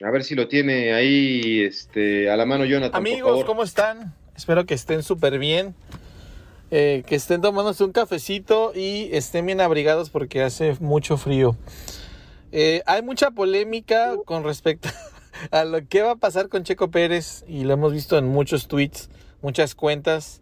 [0.00, 2.96] A ver si lo tiene ahí este, a la mano Jonathan.
[2.96, 4.14] Amigos, ¿cómo están?
[4.36, 5.74] Espero que estén súper bien.
[6.70, 11.56] Eh, que estén tomándose un cafecito y estén bien abrigados porque hace mucho frío.
[12.50, 14.88] Eh, hay mucha polémica con respecto
[15.50, 18.68] a lo que va a pasar con Checo Pérez y lo hemos visto en muchos
[18.68, 19.10] tweets,
[19.42, 20.40] muchas cuentas.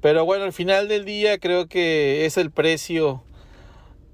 [0.00, 3.22] Pero bueno, al final del día creo que es el precio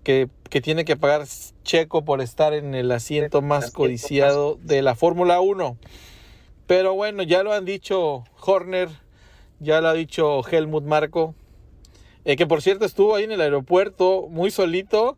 [0.05, 1.27] que, que tiene que pagar
[1.64, 5.77] Checo por estar en el asiento más codiciado de la Fórmula 1.
[6.67, 8.88] Pero bueno, ya lo han dicho Horner,
[9.61, 11.35] ya lo ha dicho Helmut Marco,
[12.25, 15.17] eh, que por cierto estuvo ahí en el aeropuerto muy solito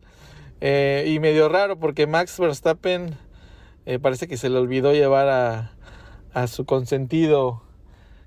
[0.60, 3.16] eh, y medio raro porque Max Verstappen
[3.86, 5.72] eh, parece que se le olvidó llevar a,
[6.34, 7.62] a, su consentido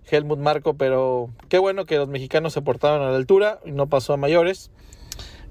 [0.09, 3.87] Helmut Marco, pero qué bueno que los mexicanos se portaron a la altura y no
[3.87, 4.71] pasó a mayores.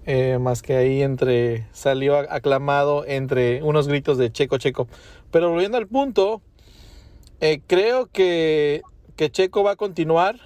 [0.05, 4.89] Eh, más que ahí entre salió aclamado entre unos gritos de Checo Checo.
[5.31, 6.43] Pero volviendo al punto,
[7.69, 8.83] creo que,
[9.15, 10.41] que, Checo va a continuar.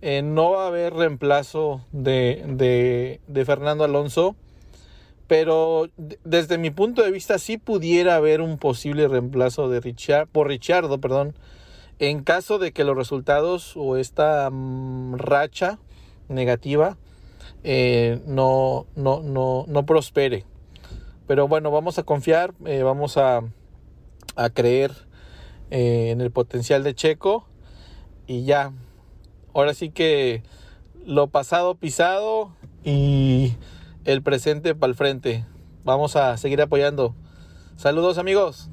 [0.00, 4.36] no va a haber reemplazo de, de, de Fernando Alonso
[5.36, 5.88] pero
[6.22, 11.00] desde mi punto de vista sí pudiera haber un posible reemplazo de Richard, por Richardo,
[11.00, 11.34] perdón,
[11.98, 15.80] en caso de que los resultados o esta mm, racha
[16.28, 16.96] negativa
[17.64, 20.44] eh, no, no, no, no, prospere.
[21.26, 23.40] Pero bueno, vamos a confiar, eh, vamos a,
[24.36, 24.92] a creer
[25.72, 27.44] eh, en el potencial de Checo
[28.28, 28.72] y ya.
[29.52, 30.44] Ahora sí que
[31.04, 32.52] lo pasado pisado
[32.84, 33.54] y
[34.04, 35.44] el presente para el frente.
[35.84, 37.14] Vamos a seguir apoyando.
[37.76, 38.70] Saludos amigos.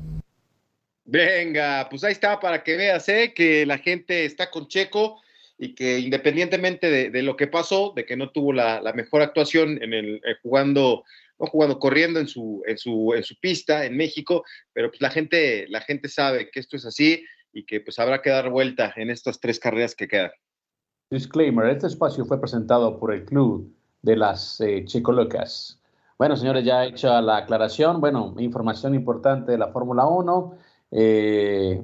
[1.05, 3.33] Venga, pues ahí está para que veas ¿eh?
[3.35, 5.19] que la gente está con Checo
[5.57, 9.93] y que independientemente de, lo que pasó, de que no tuvo la, mejor actuación en
[9.93, 11.03] el eh, jugando,
[11.39, 15.09] no jugando, corriendo en su, en su, en su pista en México, pero pues la
[15.09, 18.93] gente, la gente sabe que esto es así y que pues habrá que dar vuelta
[18.95, 20.31] en estas tres carreras que quedan.
[21.09, 25.79] Disclaimer, este espacio fue presentado por el Club de las eh, Locas.
[26.17, 27.99] Bueno, señores, ya he hecho la aclaración.
[27.99, 30.53] Bueno, información importante de la Fórmula 1.
[30.91, 31.83] Eh,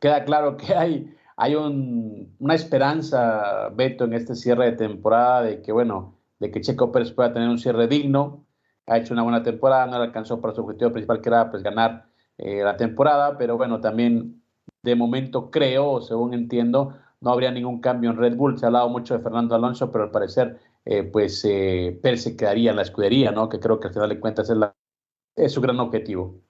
[0.00, 5.72] queda claro que hay, hay una esperanza, Beto, en este cierre de temporada de que,
[5.72, 8.44] bueno, de que Checo Pérez pueda tener un cierre digno.
[8.86, 12.06] Ha hecho una buena temporada, no alcanzó para su objetivo principal, que era pues, ganar
[12.38, 14.42] eh, la temporada, pero bueno, también
[14.82, 18.58] de momento creo, según entiendo, no habría ningún cambio en Red Bull.
[18.58, 22.36] Se ha hablado mucho de Fernando Alonso, pero al parecer eh, pues eh, Pérez se
[22.36, 23.48] quedaría en la escudería, ¿no?
[23.48, 24.74] Que creo que al final de cuentas es, la,
[25.34, 26.40] es su gran objetivo.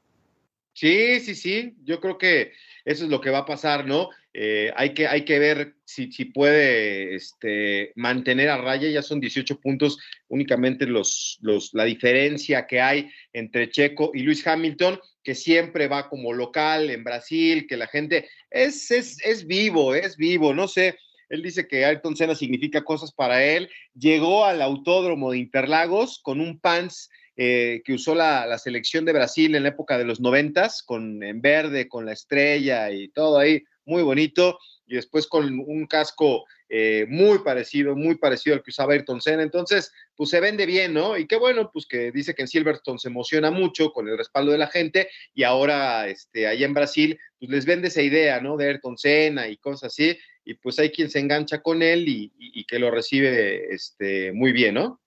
[0.74, 2.52] Sí, sí, sí, yo creo que
[2.84, 4.10] eso es lo que va a pasar, ¿no?
[4.34, 9.18] Eh, hay, que, hay que ver si, si puede este, mantener a raya, ya son
[9.18, 15.34] 18 puntos, únicamente los, los, la diferencia que hay entre Checo y Luis Hamilton, que
[15.34, 20.52] siempre va como local en Brasil, que la gente es, es, es vivo, es vivo,
[20.52, 23.68] no sé, él dice que Ayrton Senna significa cosas para él.
[23.94, 29.54] Llegó al autódromo de Interlagos con un pants eh, que usó la, selección de Brasil
[29.54, 33.62] en la época de los noventas, con en verde, con la estrella y todo ahí,
[33.84, 34.58] muy bonito.
[34.86, 39.42] Y después con un casco eh, muy parecido, muy parecido al que usaba Ayrton Senna.
[39.42, 41.18] Entonces, pues se vende bien, ¿no?
[41.18, 44.52] Y qué bueno, pues que dice que en Silverstone se emociona mucho con el respaldo
[44.52, 48.56] de la gente y ahora, este, allá en Brasil, pues les vende esa idea, ¿no?
[48.56, 52.64] De Ayrton Senna y cosas así y pues hay quien se engancha con él y,
[52.66, 55.00] que lo recibe este, muy bien, ¿no?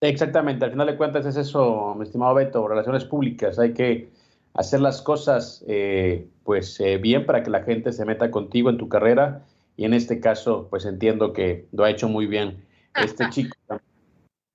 [0.00, 4.10] Exactamente, al final de cuentas es eso, mi estimado Beto, relaciones públicas, hay que
[4.54, 8.78] hacer las cosas eh, pues eh, bien para que la gente se meta contigo en
[8.78, 9.44] tu carrera
[9.76, 13.56] y en este caso pues entiendo que lo ha hecho muy bien este chico.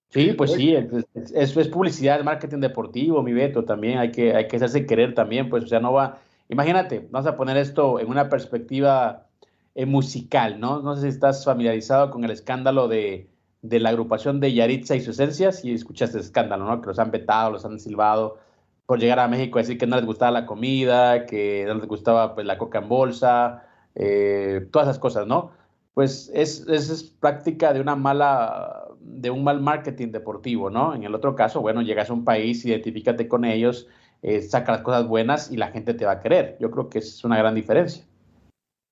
[0.09, 4.57] Sí, pues sí, es, es, publicidad, marketing deportivo, mi Beto, también hay que, hay que
[4.57, 6.19] hacerse querer también, pues o sea, no va,
[6.49, 9.30] imagínate, vamos a poner esto en una perspectiva
[9.75, 10.81] eh, musical, ¿no?
[10.81, 13.29] No sé si estás familiarizado con el escándalo de,
[13.61, 16.81] la agrupación de Yaritza y su esencia, si escuchaste ese escándalo, ¿no?
[16.81, 18.37] Que los han vetado, los han silbado
[18.85, 21.87] por llegar a México a decir que no les gustaba la comida, que no les
[21.87, 23.63] gustaba pues, la coca en bolsa,
[23.95, 25.51] eh, todas esas cosas, ¿no?
[25.93, 30.93] Pues es, es, práctica de una mala, de un mal marketing deportivo, ¿no?
[30.93, 33.87] En el otro caso, bueno, llegas a un país, identifícate con ellos,
[34.21, 36.57] eh, saca las cosas buenas y la gente te va a querer.
[36.59, 38.03] Yo creo que es una gran diferencia.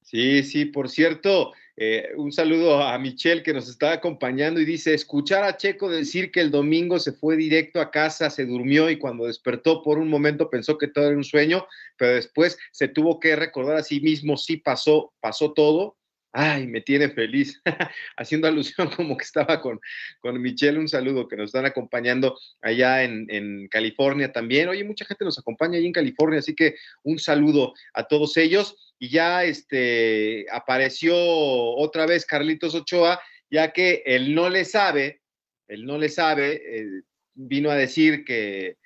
[0.09, 4.95] Sí, sí, por cierto, eh, un saludo a Michelle que nos está acompañando y dice,
[4.95, 8.97] escuchar a Checo decir que el domingo se fue directo a casa, se durmió y
[8.97, 13.19] cuando despertó por un momento pensó que todo era un sueño, pero después se tuvo
[13.19, 15.98] que recordar a sí mismo, sí pasó, pasó todo
[16.31, 17.59] Ay, me tiene feliz,
[18.17, 19.79] haciendo alusión como que estaba con,
[20.19, 24.69] con Michelle, un saludo que nos están acompañando allá en, California también.
[24.69, 28.75] Oye, mucha gente nos acompaña ahí en California, así que un saludo a todos ellos.
[28.99, 35.21] Y ya este, apareció otra vez Carlitos Ochoa, ya que él no le sabe,
[35.67, 37.01] él no le sabe, eh,
[37.33, 38.77] vino a decir que,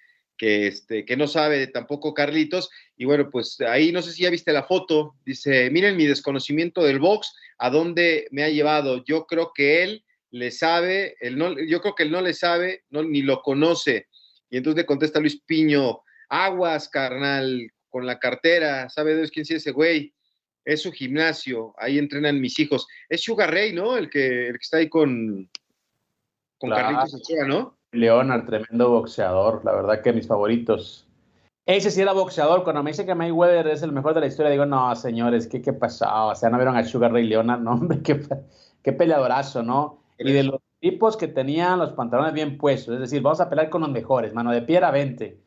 [0.43, 2.69] que, este, que no sabe tampoco Carlitos.
[2.97, 5.15] Y bueno, pues ahí no sé si ya viste la foto.
[5.25, 9.05] Dice, miren mi desconocimiento del box, a dónde me ha llevado.
[9.05, 12.83] Yo creo que él le sabe, él no, yo creo que él no le sabe,
[12.89, 14.07] no, ni lo conoce.
[14.49, 19.51] Y entonces le contesta Luis Piño, aguas, carnal, con la cartera, ¿sabe Dios quién es
[19.51, 20.13] ese güey?
[20.65, 22.85] Es su gimnasio, ahí entrenan mis hijos.
[23.07, 23.95] Es Sugar Ray, ¿no?
[23.95, 25.49] El que, el que está ahí con,
[26.57, 27.79] con Carlitos Ochoa, ¿no?
[27.93, 31.07] Leonard, tremendo boxeador, la verdad que mis favoritos.
[31.65, 32.63] Ese sí era boxeador.
[32.63, 35.61] Cuando me dice que Mayweather es el mejor de la historia, digo, no, señores, ¿qué,
[35.61, 36.27] qué pasó?
[36.27, 38.19] O sea, no vieron a Sugar Ray Leonard, no, hombre, qué,
[38.81, 40.03] qué peleadorazo, ¿no?
[40.19, 43.69] Y de los tipos que tenían los pantalones bien puestos, es decir, vamos a pelear
[43.69, 44.33] con los mejores.
[44.33, 45.39] Mano de Piedra, 20.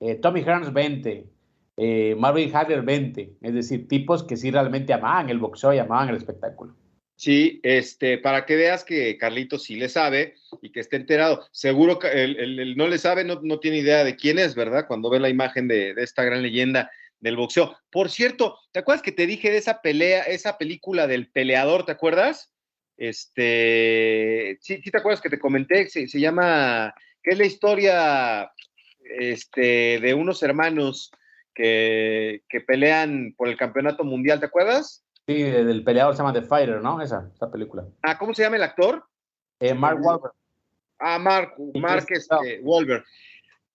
[0.00, 1.28] Eh, Tommy Hearns, 20.
[1.76, 3.38] Eh, Marvin Hagler, 20.
[3.40, 6.74] Es decir, tipos que sí realmente amaban el boxeo y amaban el espectáculo.
[7.16, 11.46] Sí, este, para que veas que Carlito sí le sabe y que esté enterado.
[11.52, 14.86] Seguro que él, no le sabe, no, tiene idea de quién es, ¿verdad?
[14.88, 16.90] Cuando ve la imagen de, esta gran leyenda
[17.20, 17.76] del boxeo.
[17.90, 21.92] Por cierto, ¿te acuerdas que te dije de esa pelea, esa película del peleador, ¿te
[21.92, 22.52] acuerdas?
[22.96, 28.52] Este, sí, sí te acuerdas que te comenté, se, se llama, que es la historia
[29.18, 31.12] este, de unos hermanos
[31.54, 35.03] que, que pelean por el campeonato mundial, ¿te acuerdas?
[35.26, 37.00] Sí, del peleador se llama The Fighter, ¿no?
[37.00, 37.86] Esa, esa película.
[38.02, 39.04] Ah, ¿cómo se llama el actor?
[39.60, 40.34] Eh, Mark Wahlberg.
[40.98, 43.04] Ah, Mark, Mark este, Wahlberg.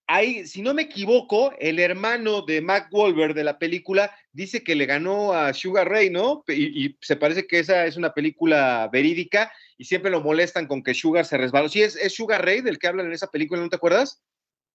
[0.05, 4.75] Ahí, si no me equivoco, el hermano de Mark Wahlberg de la película dice que
[4.75, 6.43] le ganó a Sugar Ray, ¿no?
[6.47, 10.83] Y, y, se parece que esa es una película verídica y siempre lo molestan con
[10.83, 11.69] que Sugar se resbaló.
[11.69, 14.23] Sí, es, es Sugar Ray del que hablan en esa película, ¿no te acuerdas?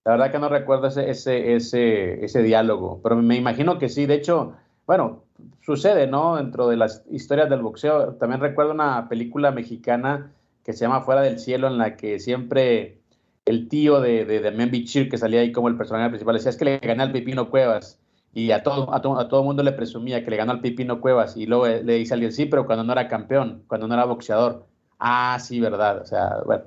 [0.05, 4.07] La verdad que no recuerdo ese, ese, ese, ese diálogo, pero me imagino que sí.
[4.07, 4.57] De hecho,
[4.87, 5.24] bueno,
[5.63, 6.37] sucede, ¿no?
[6.37, 8.15] Dentro de las historias del boxeo.
[8.15, 10.33] También recuerdo una película mexicana
[10.65, 12.99] que se llama Fuera del Cielo, en la que siempre
[13.45, 16.57] el tío de, de, de Bichir, que salía ahí como el personaje principal, decía, es
[16.57, 18.01] que le gané al Pipino Cuevas.
[18.33, 21.01] Y a todo, a, todo, a todo mundo le presumía que le ganó al Pipino
[21.01, 21.37] Cuevas.
[21.37, 24.07] Y luego le dice a alguien, sí, pero cuando no era campeón, cuando no era
[24.07, 24.67] boxeador.
[24.99, 26.01] Ah, sí, verdad.
[26.01, 26.65] O sea, bueno,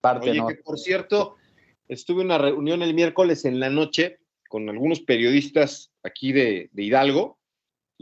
[0.00, 0.46] parte, Oye, ¿no?
[0.46, 1.36] que por cierto,
[1.88, 6.82] estuve en una reunión el miércoles en la noche con algunos periodistas aquí de, de
[6.82, 7.38] Hidalgo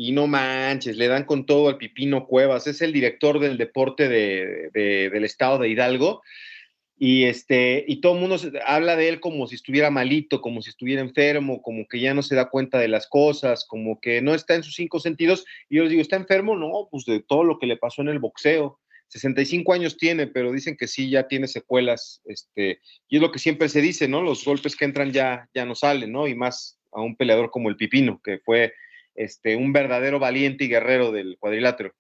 [0.03, 4.09] y no manches, le dan con todo al Pipino Cuevas, es el director del deporte
[4.09, 6.23] de, de, del estado de Hidalgo,
[6.97, 10.71] y, este, y todo el mundo habla de él como si estuviera malito, como si
[10.71, 14.35] estuviera enfermo, como que ya no se da cuenta de las cosas, como que no
[14.35, 16.57] está en sus cinco sentidos, y yo les digo, ¿está enfermo?
[16.57, 18.81] No, pues de todo lo que le pasó en el boxeo.
[19.09, 22.81] 65 años tiene, pero dicen que sí, ya tiene secuelas, este,
[23.11, 24.23] y es lo que siempre se dice, ¿no?
[24.23, 26.27] Los golpes que entran ya, ya no salen, ¿no?
[26.27, 28.73] Y más a un peleador como el Pipino, que fue
[29.15, 31.93] este, un verdadero valiente y guerrero del cuadrilátero.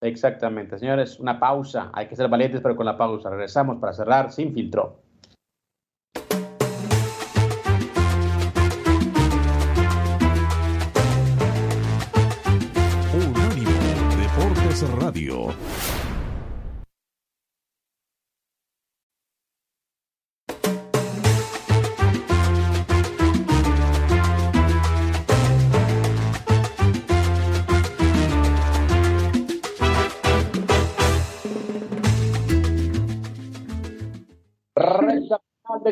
[0.00, 1.90] Exactamente, señores, una pausa.
[1.94, 3.30] Hay que ser valientes, pero con la pausa.
[3.30, 5.02] Regresamos para cerrar sin filtro.
[13.14, 13.70] Unánimo
[14.20, 15.48] Deportes Radio.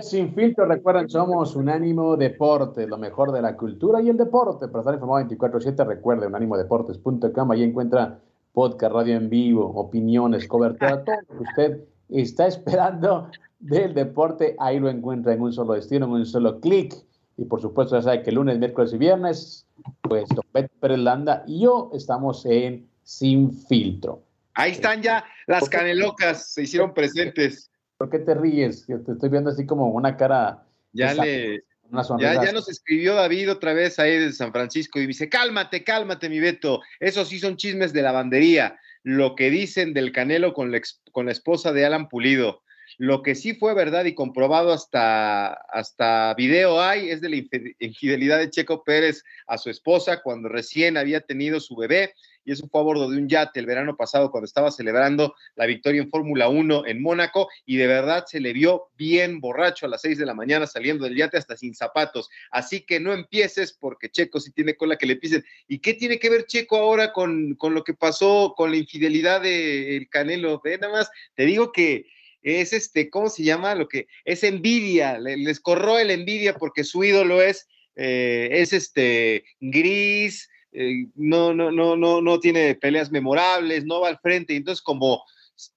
[0.04, 4.68] Sin filtro, recuerden, somos Unánimo Deportes, lo mejor de la cultura y el deporte.
[4.68, 7.50] Para estar informado 24-7, recuerde unánimodeportes.com.
[7.50, 8.20] Ahí encuentra
[8.52, 14.54] podcast, radio en vivo, opiniones, cobertura, todo lo que usted está esperando del deporte.
[14.58, 16.94] Ahí lo encuentra en un solo destino, en un solo clic.
[17.38, 19.66] Y por supuesto, ya sabe que lunes, miércoles y viernes,
[20.02, 24.20] pues Don Pérez Landa y yo estamos en Sin Filtro.
[24.52, 27.70] Ahí están ya las canelocas, se hicieron presentes.
[27.96, 28.86] ¿Por qué te ríes?
[28.86, 30.64] Te estoy viendo así como una cara.
[30.92, 31.64] Ya le.
[31.90, 35.84] Una ya, ya, nos escribió David otra vez ahí de San Francisco y dice: Cálmate,
[35.84, 36.80] cálmate, mi Beto.
[36.98, 38.78] Esos sí son chismes de lavandería.
[39.02, 42.62] Lo que dicen del Canelo con la, ex, con la esposa de Alan Pulido.
[42.98, 47.36] Lo que sí fue verdad y comprobado hasta, hasta video hay es de la
[47.80, 52.14] infidelidad de Checo Pérez a su esposa cuando recién había tenido su bebé
[52.44, 55.66] y eso fue a bordo de un yate el verano pasado cuando estaba celebrando la
[55.66, 59.88] victoria en Fórmula 1 en Mónaco y de verdad se le vio bien borracho a
[59.88, 62.28] las 6 de la mañana saliendo del yate hasta sin zapatos.
[62.50, 65.44] Así que no empieces porque Checo sí tiene cola que le pisen.
[65.68, 69.40] ¿Y qué tiene que ver Checo ahora con, con lo que pasó con la infidelidad
[69.40, 70.60] del de Canelo?
[70.64, 72.06] Nada más te digo que
[72.42, 73.74] es este, ¿cómo se llama?
[73.74, 77.66] Lo que es envidia, les corroe el envidia porque su ídolo es,
[77.96, 84.08] eh, es este gris, eh, no, no, no, no, no tiene peleas memorables, no va
[84.08, 85.22] al frente, entonces como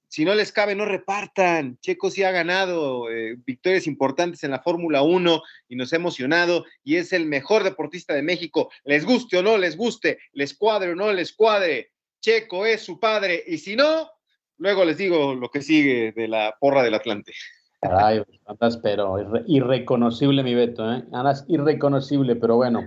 [0.09, 1.77] si no les cabe, no repartan.
[1.81, 6.65] Checo sí ha ganado eh, victorias importantes en la Fórmula 1 y nos ha emocionado
[6.83, 8.71] y es el mejor deportista de México.
[8.83, 11.91] Les guste o no les guste, les cuadre o no les cuadre.
[12.21, 14.09] Checo es su padre y si no,
[14.57, 17.33] luego les digo lo que sigue de la porra del Atlante.
[17.81, 21.03] Ay, andas, pero irre irreconocible mi Beto, ¿eh?
[21.11, 22.83] Andas irreconocible, pero bueno.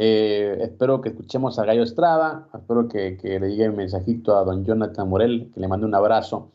[0.00, 4.64] Eh, espero que escuchemos a Gallo Estrada, espero que, le llegue un mensajito a don
[4.64, 6.52] Jonathan Morel, que le mande un abrazo,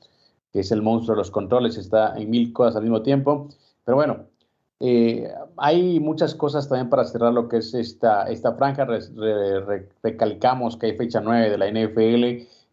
[0.54, 3.50] que es el monstruo de los controles, está en mil cosas al mismo tiempo.
[3.84, 4.28] Pero bueno,
[4.80, 8.86] eh, hay muchas cosas también para cerrar lo que es esta, esta franja.
[8.86, 9.02] Re,
[9.60, 12.24] re, recalcamos que hay fecha 9 de la NFL,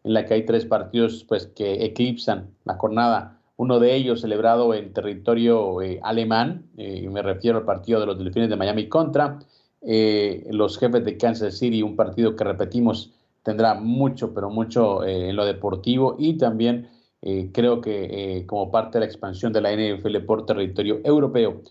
[0.05, 3.41] en la que hay tres partidos pues, que eclipsan la jornada.
[3.57, 8.19] Uno de ellos celebrado en territorio eh, alemán, y me refiero al partido de los
[8.19, 9.41] Delfines de Miami contra
[9.83, 13.13] eh, los jefes de Kansas City, un partido que repetimos
[13.43, 16.91] tendrá mucho, pero mucho eh, en lo deportivo y también
[17.23, 21.63] eh, creo que como parte de la expansión de la NFL por territorio europeo.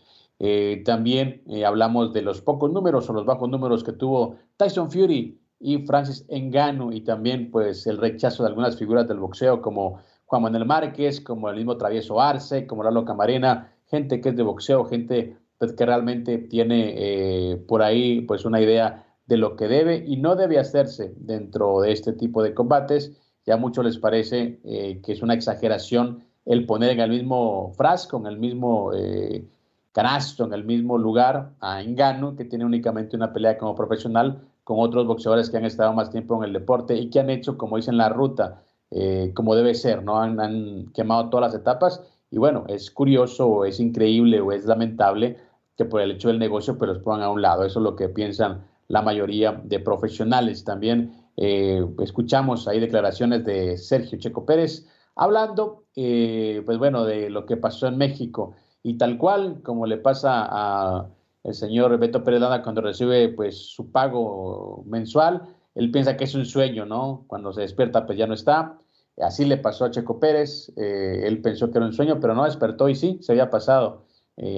[0.85, 5.79] también hablamos de los pocos números o los bajos números que tuvo Tyson Fury y
[5.85, 10.65] Francis Engano y también pues el rechazo de algunas figuras del boxeo como Juan Manuel
[10.65, 15.35] Márquez, como el mismo Travieso Arce, como Lalo Camarena, gente que es de boxeo, gente
[15.59, 20.35] pues, que realmente tiene por ahí pues una idea de lo que debe y no
[20.35, 23.11] debe hacerse dentro de este tipo de combates.
[23.45, 27.71] Ya a muchos les parece eh, que es una exageración el poner en el mismo
[27.77, 29.47] frasco, en el mismo eh,
[29.91, 34.79] canasto, en el mismo lugar a Engano, que tiene únicamente una pelea como profesional, con
[34.79, 37.77] otros boxeadores que han estado más tiempo en el deporte y que han hecho, como
[37.77, 40.17] dicen, la ruta, eh, como debe ser, ¿no?
[40.17, 42.01] Han, quemado todas las etapas
[42.31, 45.37] y bueno, es curioso, es increíble o es lamentable
[45.79, 47.63] que por el hecho del negocio pues los pongan a un lado.
[47.63, 50.65] Eso es lo que piensan la mayoría de profesionales.
[50.65, 57.45] También eh, escuchamos ahí declaraciones de Sergio Checo Pérez hablando, eh, pues bueno, de lo
[57.45, 61.07] que pasó en México y tal cual como le pasa a
[61.45, 65.43] el señor Beto Pérez Landa cuando recibe pues su pago mensual,
[65.75, 67.23] él piensa que es un sueño, ¿no?
[67.27, 68.77] Cuando se despierta pues ya no está.
[69.21, 72.43] Así le pasó a Checo Pérez, eh, él pensó que era un sueño, pero no
[72.43, 74.08] despertó y sí, se había pasado.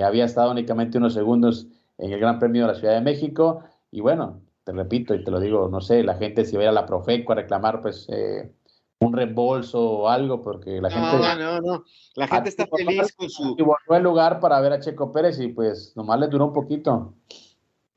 [0.03, 1.67] Había estado únicamente unos segundos
[1.97, 5.31] en el Gran Premio de la Ciudad de México y bueno, te repito y te
[5.31, 7.81] lo digo, no sé, la gente si va a ir a la Profeco a reclamar
[7.81, 8.51] pues eh,
[8.99, 11.17] un reembolso o algo, porque la gente...
[11.17, 11.83] No, no, no,
[12.15, 13.55] la gente está feliz con su...
[13.57, 16.53] Y volvió al lugar para ver a Checo Pérez y pues nomás le duró un
[16.53, 17.15] poquito.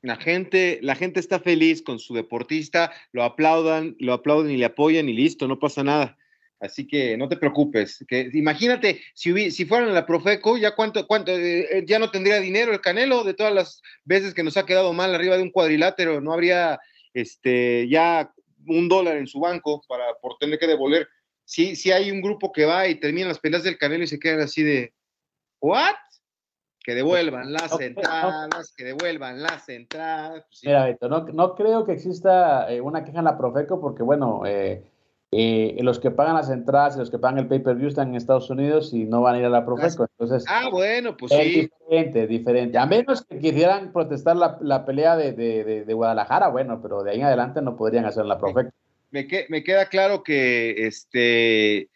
[0.01, 4.65] La gente, la gente está feliz con su deportista, lo aplaudan, lo aplauden y le
[4.65, 6.17] apoyan y listo, no pasa nada.
[6.65, 8.03] Así que no te preocupes.
[8.07, 12.39] Que, imagínate, si, si fueran a la Profeco, ya cuánto, cuánto, eh, ya no tendría
[12.39, 15.51] dinero el Canelo de todas las veces que nos ha quedado mal arriba de un
[15.51, 16.79] cuadrilátero, no habría
[17.13, 18.31] este ya
[18.67, 21.07] un dólar en su banco para por tener que devolver.
[21.45, 24.19] Si, si hay un grupo que va y termina las peleas del Canelo y se
[24.19, 24.93] quedan así de
[25.61, 25.95] ¿What?
[26.83, 30.45] Que devuelvan las entradas, que devuelvan las entradas.
[30.47, 34.03] Pues Mira, Beto, no, no creo que exista eh, una queja en la Profeco porque,
[34.03, 34.83] bueno, eh,
[35.37, 38.49] eh, los que pagan las entradas y los que pagan el pay-per-view están en Estados
[38.49, 40.07] Unidos y no van a ir a la Profeco.
[40.17, 41.61] Entonces, ah, bueno, pues es sí.
[41.61, 42.77] diferente, diferente.
[42.77, 47.11] A menos que quisieran protestar la, la pelea de, de, de, Guadalajara, bueno, pero de
[47.11, 48.71] ahí en adelante no podrían hacer la Profeco.
[49.11, 51.89] Me, me, me queda claro que este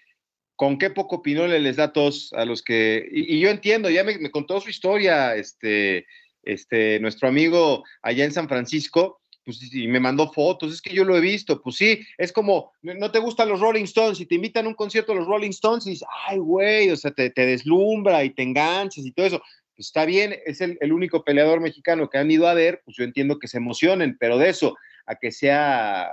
[0.57, 3.07] con qué poco pinole les da tos a los que.
[3.09, 6.05] Y, y yo entiendo, ya me, me, contó su historia, este,
[6.43, 9.18] este, nuestro amigo allá en San Francisco
[9.49, 12.71] pues, y me mandó fotos, es que yo lo he visto, pues sí, es como,
[12.83, 15.49] no te gustan los Rolling Stones y te invitan a un concierto a los Rolling
[15.49, 19.25] Stones y dices, ay, güey, o sea, te, te, deslumbra y te enganchas y todo
[19.25, 19.41] eso.
[19.75, 22.95] Pues está bien, es el, el, único peleador mexicano que han ido a ver, pues
[22.95, 24.75] yo entiendo que se emocionen, pero de eso,
[25.07, 26.11] a que sea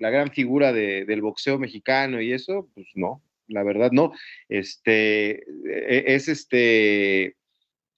[0.00, 4.12] la gran figura de, del boxeo mexicano y eso, pues no, la verdad no.
[4.48, 7.36] Este, e, es este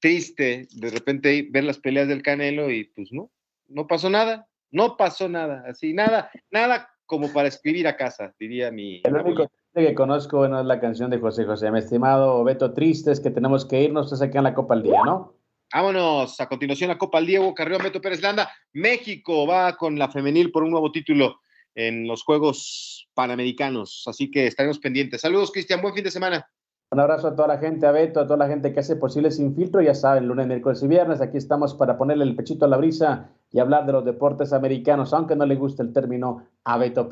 [0.00, 3.30] triste de repente ver las peleas del Canelo y pues no,
[3.72, 8.70] no pasó nada, no pasó nada, así, nada, nada como para escribir a casa, diría
[8.70, 9.00] mi...
[9.04, 13.20] El único que conozco, bueno, es la canción de José José, mi estimado Beto Tristes,
[13.20, 15.34] que tenemos que irnos, se sacan la Copa al Día, ¿no?
[15.72, 20.10] Vámonos, a continuación la Copa al Diego, Carrión, Beto Pérez Landa, México va con la
[20.10, 21.40] femenil por un nuevo título
[21.74, 25.22] en los Juegos Panamericanos, así que estaremos pendientes.
[25.22, 26.46] Saludos, Cristian, buen fin de semana.
[26.90, 29.30] Un abrazo a toda la gente, a Beto, a toda la gente que hace posible
[29.30, 29.80] sin filtro.
[29.80, 33.30] Ya saben, lunes, miércoles y viernes, aquí estamos para ponerle el pechito a la brisa
[33.52, 37.08] y hablar de los deportes americanos, aunque no le guste el término a Beto.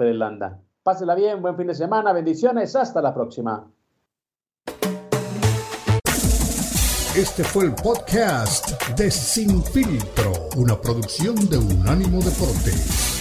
[0.82, 3.70] Pásela bien, buen fin de semana, bendiciones, hasta la próxima.
[7.16, 13.19] Este fue el podcast de Sin Filtro, una producción de Unánimo Deportes.